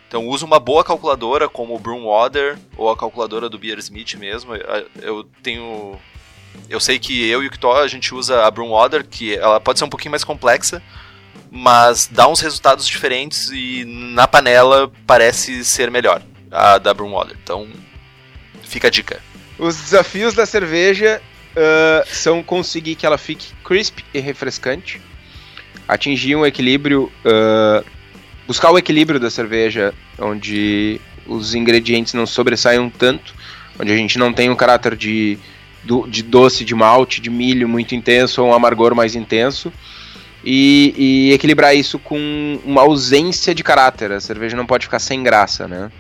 [0.07, 4.55] Então usa uma boa calculadora como o Brewwater ou a calculadora do Beersmith mesmo.
[5.03, 5.99] Eu tenho
[6.69, 9.79] eu sei que eu e o Kito a gente usa a Brewwater, que ela pode
[9.79, 10.83] ser um pouquinho mais complexa,
[11.51, 17.37] mas dá uns resultados diferentes e na panela parece ser melhor a da Brewwater.
[17.43, 17.69] Então
[18.63, 19.30] fica a dica.
[19.61, 21.21] Os desafios da cerveja
[21.53, 25.03] uh, são conseguir que ela fique crisp e refrescante,
[25.87, 27.85] atingir um equilíbrio uh,
[28.47, 33.35] buscar o equilíbrio da cerveja, onde os ingredientes não sobressaiam tanto,
[33.79, 35.39] onde a gente não tem um caráter de,
[36.09, 39.71] de doce, de malte, de milho muito intenso ou um amargor mais intenso.
[40.43, 44.11] E, e, equilibrar isso com uma ausência de caráter.
[44.11, 45.93] A cerveja não pode ficar sem graça, né?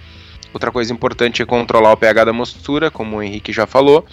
[0.52, 4.04] Outra coisa importante é controlar o pH da mostura, como o Henrique já falou,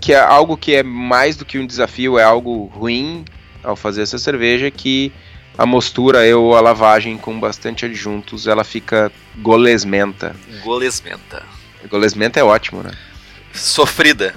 [0.00, 3.24] que é algo que é mais do que um desafio, é algo ruim
[3.62, 5.12] ao fazer essa cerveja, que
[5.58, 10.34] a mostura ou a lavagem com bastante adjuntos, ela fica golesmenta.
[10.62, 11.42] Golesmenta.
[11.88, 12.92] Golesmenta é ótimo, né?
[13.52, 14.34] Sofrida.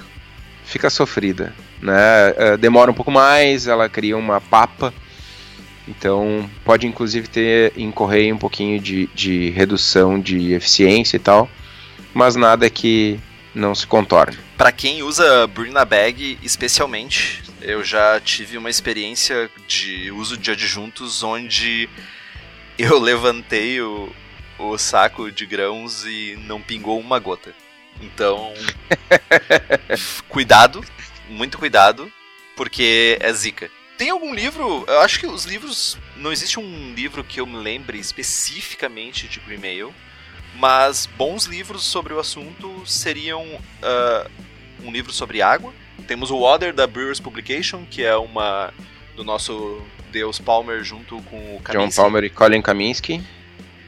[0.64, 1.94] Fica sofrida, né?
[2.36, 4.92] É, demora um pouco mais, ela cria uma papa.
[5.86, 11.48] Então pode inclusive ter incorrer um pouquinho de, de redução de eficiência e tal,
[12.14, 13.20] mas nada que
[13.54, 14.36] não se contorne.
[14.56, 21.22] Para quem usa Brina Bag, especialmente, eu já tive uma experiência de uso de adjuntos
[21.22, 21.88] onde
[22.78, 24.10] eu levantei o,
[24.58, 27.52] o saco de grãos e não pingou uma gota.
[28.00, 28.52] Então,
[30.28, 30.84] cuidado,
[31.28, 32.10] muito cuidado,
[32.56, 33.70] porque é zica.
[33.96, 34.84] Tem algum livro?
[34.86, 35.96] Eu acho que os livros.
[36.16, 39.94] Não existe um livro que eu me lembre especificamente de Green Mail,
[40.56, 44.30] mas bons livros sobre o assunto seriam uh,
[44.82, 45.72] um livro sobre água,
[46.06, 48.72] temos o Water da Brewers Publication, que é uma
[49.16, 51.96] do nosso Deus Palmer junto com o Kaminsky.
[51.96, 53.22] John Palmer e Colin Kaminsky.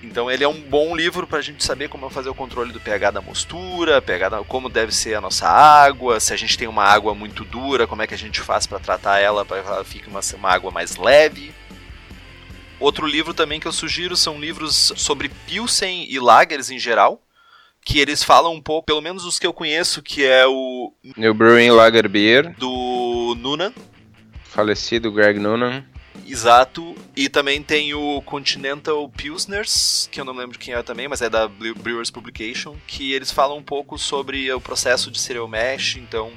[0.06, 2.80] Então ele é um bom livro para a gente saber como fazer o controle do
[2.80, 6.68] pH da mostura, pH da, como deve ser a nossa água, se a gente tem
[6.68, 9.68] uma água muito dura, como é que a gente faz para tratar ela para que
[9.68, 11.52] ela fique uma, uma água mais leve.
[12.78, 17.20] Outro livro também que eu sugiro são livros sobre Pilsen e Lagers em geral
[17.84, 21.32] que eles falam um pouco, pelo menos os que eu conheço, que é o New
[21.32, 23.72] Brewing Lager Beer do Noonan,
[24.42, 25.84] falecido Greg Noonan.
[26.28, 31.22] Exato, e também tem o Continental Pilsners, que eu não lembro quem é também, mas
[31.22, 35.96] é da Brewers Publication, que eles falam um pouco sobre o processo de cereal mash,
[35.96, 36.32] então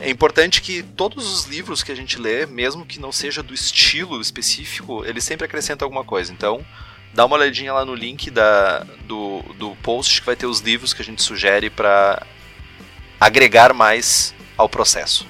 [0.00, 3.52] é importante que todos os livros que a gente lê, mesmo que não seja do
[3.52, 6.32] estilo específico, eles sempre acrescentam alguma coisa.
[6.32, 6.64] Então,
[7.12, 10.94] dá uma olhadinha lá no link da, do, do post que vai ter os livros
[10.94, 12.26] que a gente sugere para
[13.20, 15.26] agregar mais ao processo.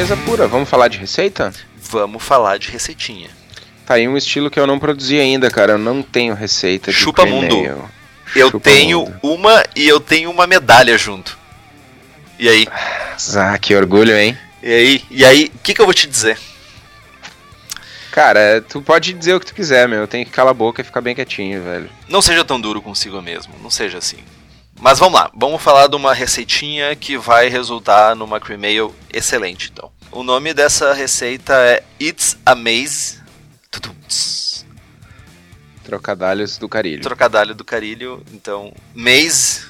[0.00, 1.52] Beleza pura, vamos falar de receita?
[1.76, 3.28] Vamos falar de receitinha.
[3.84, 5.72] Tá aí um estilo que eu não produzi ainda, cara.
[5.72, 7.54] Eu não tenho receita de Chupa Mundo.
[8.34, 9.20] Eu Chupa tenho mundo.
[9.22, 11.38] uma e eu tenho uma medalha junto.
[12.38, 12.66] E aí?
[13.36, 14.38] Ah, que orgulho, hein?
[14.62, 15.04] E aí?
[15.10, 16.38] E aí, o que, que eu vou te dizer?
[18.10, 19.98] Cara, tu pode dizer o que tu quiser, meu.
[19.98, 21.90] Eu tenho que calar a boca e ficar bem quietinho, velho.
[22.08, 23.52] Não seja tão duro consigo mesmo.
[23.62, 24.20] Não seja assim.
[24.80, 25.30] Mas vamos lá.
[25.34, 29.92] Vamos falar de uma receitinha que vai resultar numa cream ale excelente, então.
[30.10, 33.20] O nome dessa receita é It's a Maze
[35.90, 37.02] Trocadalhos do carilho.
[37.02, 39.66] Trocadalho do carilho, então, maize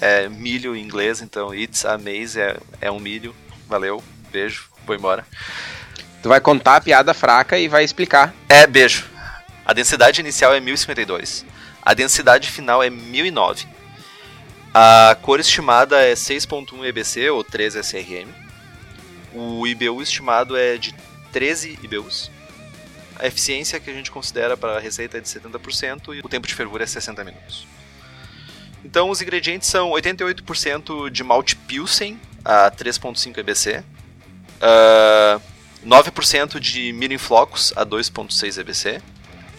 [0.00, 3.32] é milho em inglês, então it's a maize é, é um milho.
[3.68, 5.24] Valeu, beijo, vou embora.
[6.20, 8.34] Tu vai contar a piada fraca e vai explicar.
[8.48, 9.06] É, beijo.
[9.64, 11.46] A densidade inicial é 1052.
[11.80, 13.68] A densidade final é 1009.
[14.74, 18.28] A cor estimada é 6.1 EBC ou 13 SRM.
[19.34, 20.94] O IBU estimado é de
[21.30, 22.30] 13 IBUs.
[23.18, 26.46] a eficiência que a gente considera para a receita é de 70% e o tempo
[26.46, 27.66] de fervura é 60 minutos.
[28.84, 33.84] Então os ingredientes são 88% de malte Pilsen a 3.5 EBC,
[34.58, 35.40] uh,
[35.86, 39.02] 9% de milho em flocos a 2.6 EBC,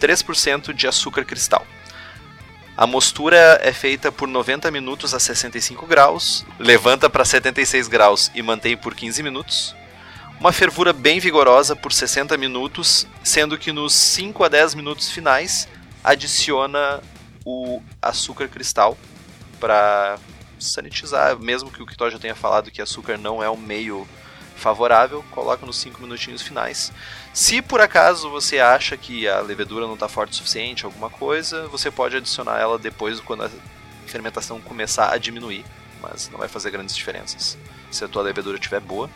[0.00, 1.64] 3% de açúcar cristal.
[2.76, 8.42] A mostura é feita por 90 minutos a 65 graus, levanta para 76 graus e
[8.42, 9.76] mantém por 15 minutos.
[10.40, 15.68] Uma fervura bem vigorosa por 60 minutos, sendo que nos 5 a 10 minutos finais
[16.02, 17.00] adiciona
[17.46, 18.98] o açúcar cristal
[19.60, 20.18] para
[20.58, 24.04] sanitizar, mesmo que o Kitó já tenha falado que açúcar não é um meio
[24.56, 26.92] favorável, coloca nos 5 minutinhos finais.
[27.32, 31.66] Se por acaso você acha que a levedura não está forte o suficiente, alguma coisa,
[31.68, 33.50] você pode adicionar ela depois quando a
[34.06, 35.64] fermentação começar a diminuir,
[36.00, 37.58] mas não vai fazer grandes diferenças
[37.90, 39.08] se a tua levedura estiver boa.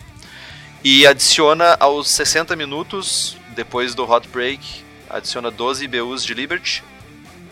[0.83, 6.85] E adiciona aos 60 minutos, depois do hot break, adiciona 12 IBUs de Liberty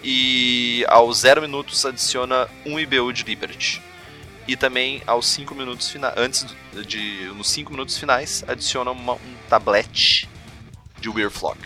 [0.02, 3.82] e aos 0 minutos adiciona 1 IBU de Liberty.
[4.46, 6.46] E também aos 5 minutos finais, antes
[6.86, 10.28] de nos 5 minutos finais, adiciona uma, um tablete
[11.00, 11.58] de Weirflock.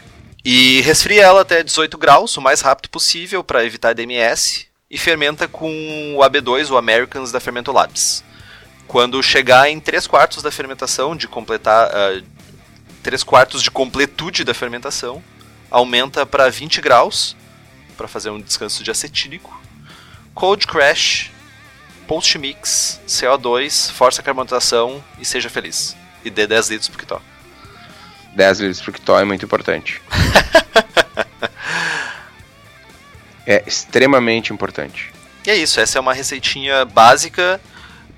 [0.45, 5.47] E resfria ela até 18 graus, o mais rápido possível para evitar DMS, e fermenta
[5.47, 8.25] com o AB2, o Americans da Fermentolabs.
[8.89, 12.23] Quando chegar em 3 quartos da fermentação, de completar uh, ah,
[13.03, 15.23] 3 quartos de completude da fermentação,
[15.71, 17.37] aumenta para 20 graus
[17.97, 19.61] para fazer um descanso de acetílico.
[20.35, 21.31] Cold Crash,
[22.11, 25.95] Post Mix, CO2, força a carbonatação e seja feliz.
[26.25, 27.23] E dê 10 litros pro Kitó.
[28.35, 30.03] 10 litros pro Kitó é muito importante.
[33.47, 35.13] é extremamente importante.
[35.47, 37.61] E é isso, essa é uma receitinha básica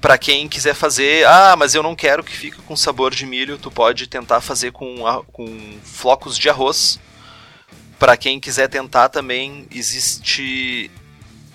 [0.00, 1.26] para quem quiser fazer.
[1.26, 3.58] Ah, mas eu não quero que fique com sabor de milho.
[3.58, 6.98] Tu pode tentar fazer com, com flocos de arroz
[7.98, 10.90] para quem quiser tentar também, existe.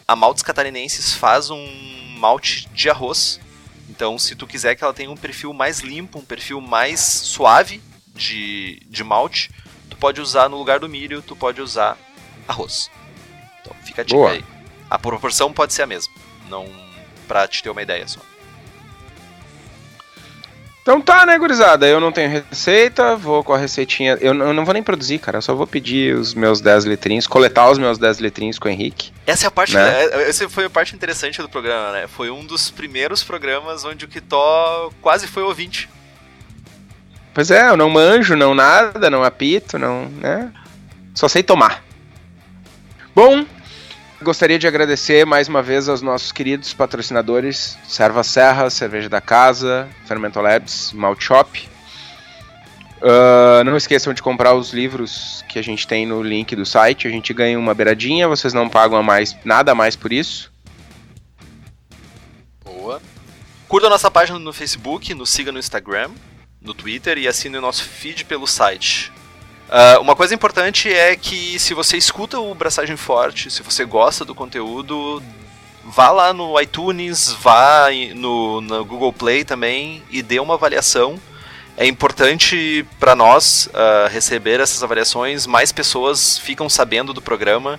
[0.08, 3.39] A Maltes Catarinenses faz um malte de arroz.
[3.89, 7.82] Então, se tu quiser que ela tenha um perfil mais limpo, um perfil mais suave
[8.13, 9.49] de, de malte,
[9.89, 11.97] tu pode usar no lugar do milho, tu pode usar
[12.47, 12.89] arroz.
[13.61, 14.32] Então, fica a dica Boa.
[14.32, 14.43] aí.
[14.89, 16.13] A proporção pode ser a mesma.
[16.49, 16.68] Não
[17.28, 18.22] pra te ter uma ideia só.
[20.88, 21.86] Então tá, né, gurizada?
[21.86, 24.18] Eu não tenho receita, vou com a receitinha.
[24.22, 25.40] Eu, eu não vou nem produzir, cara.
[25.40, 28.72] Eu só vou pedir os meus 10 letrinhos, coletar os meus 10 letrinhos com o
[28.72, 29.12] Henrique.
[29.26, 29.76] Essa é a parte.
[29.76, 30.06] Né?
[30.06, 32.08] É, essa foi a parte interessante do programa, né?
[32.08, 35.90] Foi um dos primeiros programas onde o Kitó quase foi ouvinte.
[37.34, 40.06] Pois é, eu não manjo, não nada, não apito, não.
[40.06, 40.54] né?
[41.14, 41.84] Só sei tomar.
[43.14, 43.46] Bom,
[44.22, 49.88] Gostaria de agradecer mais uma vez aos nossos queridos patrocinadores Serva Serra, Cerveja da Casa,
[50.07, 51.70] Fermento Labs, Malt Shop.
[52.97, 57.07] Uh, não esqueçam de comprar os livros que a gente tem no link do site.
[57.07, 60.51] A gente ganha uma beiradinha, vocês não pagam mais, nada mais por isso.
[62.65, 62.99] Boa.
[63.68, 66.09] Curta a nossa página no Facebook, nos siga no Instagram,
[66.59, 69.11] no Twitter e assine o nosso feed pelo site
[69.68, 74.24] Uh, uma coisa importante é que se você escuta o Braçagem Forte, se você gosta
[74.24, 75.22] do conteúdo,
[75.84, 81.20] vá lá no iTunes, vá no, no Google Play também e dê uma avaliação.
[81.76, 87.78] É importante para nós uh, receber essas avaliações, mais pessoas ficam sabendo do programa.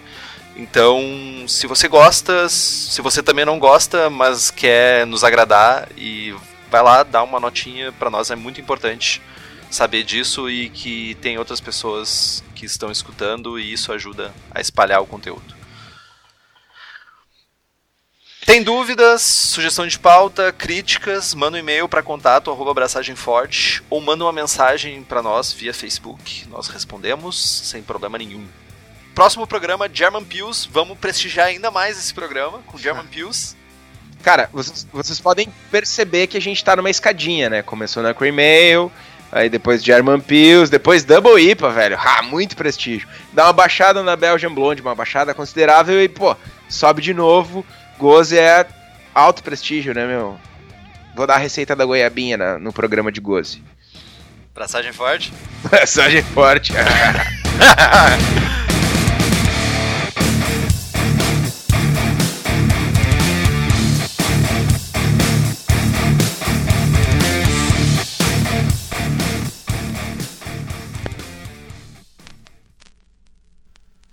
[0.55, 1.01] Então,
[1.49, 6.35] se você gosta, se você também não gosta, mas quer nos agradar, e
[6.71, 9.23] vai lá, dá uma notinha, para nós é muito importante
[9.71, 15.01] saber disso e que tem outras pessoas que estão escutando e isso ajuda a espalhar
[15.01, 15.59] o conteúdo.
[18.49, 22.83] Tem dúvidas, sugestão de pauta, críticas, manda um e-mail para contato arroba
[23.91, 26.49] ou manda uma mensagem para nós via Facebook.
[26.49, 27.39] Nós respondemos
[27.69, 28.47] sem problema nenhum.
[29.15, 30.67] Próximo programa, German Pills.
[30.73, 33.55] Vamos prestigiar ainda mais esse programa com German Pills.
[34.23, 37.63] Cara, vocês, vocês podem perceber que a gente tá numa escadinha, né?
[37.63, 38.91] Começou na Cream Ale,
[39.31, 41.99] Aí depois German Pills, depois Double IPA, velho.
[42.01, 43.07] Ah, muito prestígio.
[43.33, 46.35] Dá uma baixada na Belgian Blonde, uma baixada considerável e, pô,
[46.69, 47.65] sobe de novo.
[47.99, 48.67] Goze é
[49.15, 50.39] alto prestígio, né, meu?
[51.15, 53.63] Vou dar a receita da goiabinha na, no programa de Goze.
[54.55, 55.33] Braçagem forte?
[55.69, 56.73] Braçagem forte.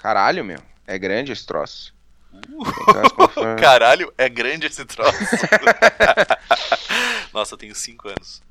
[0.06, 0.60] Caralho, meu.
[0.86, 1.92] É grande esse troço.
[2.32, 5.18] Uh, caralho, é grande esse troço.
[7.34, 8.44] Nossa, eu tenho 5 anos.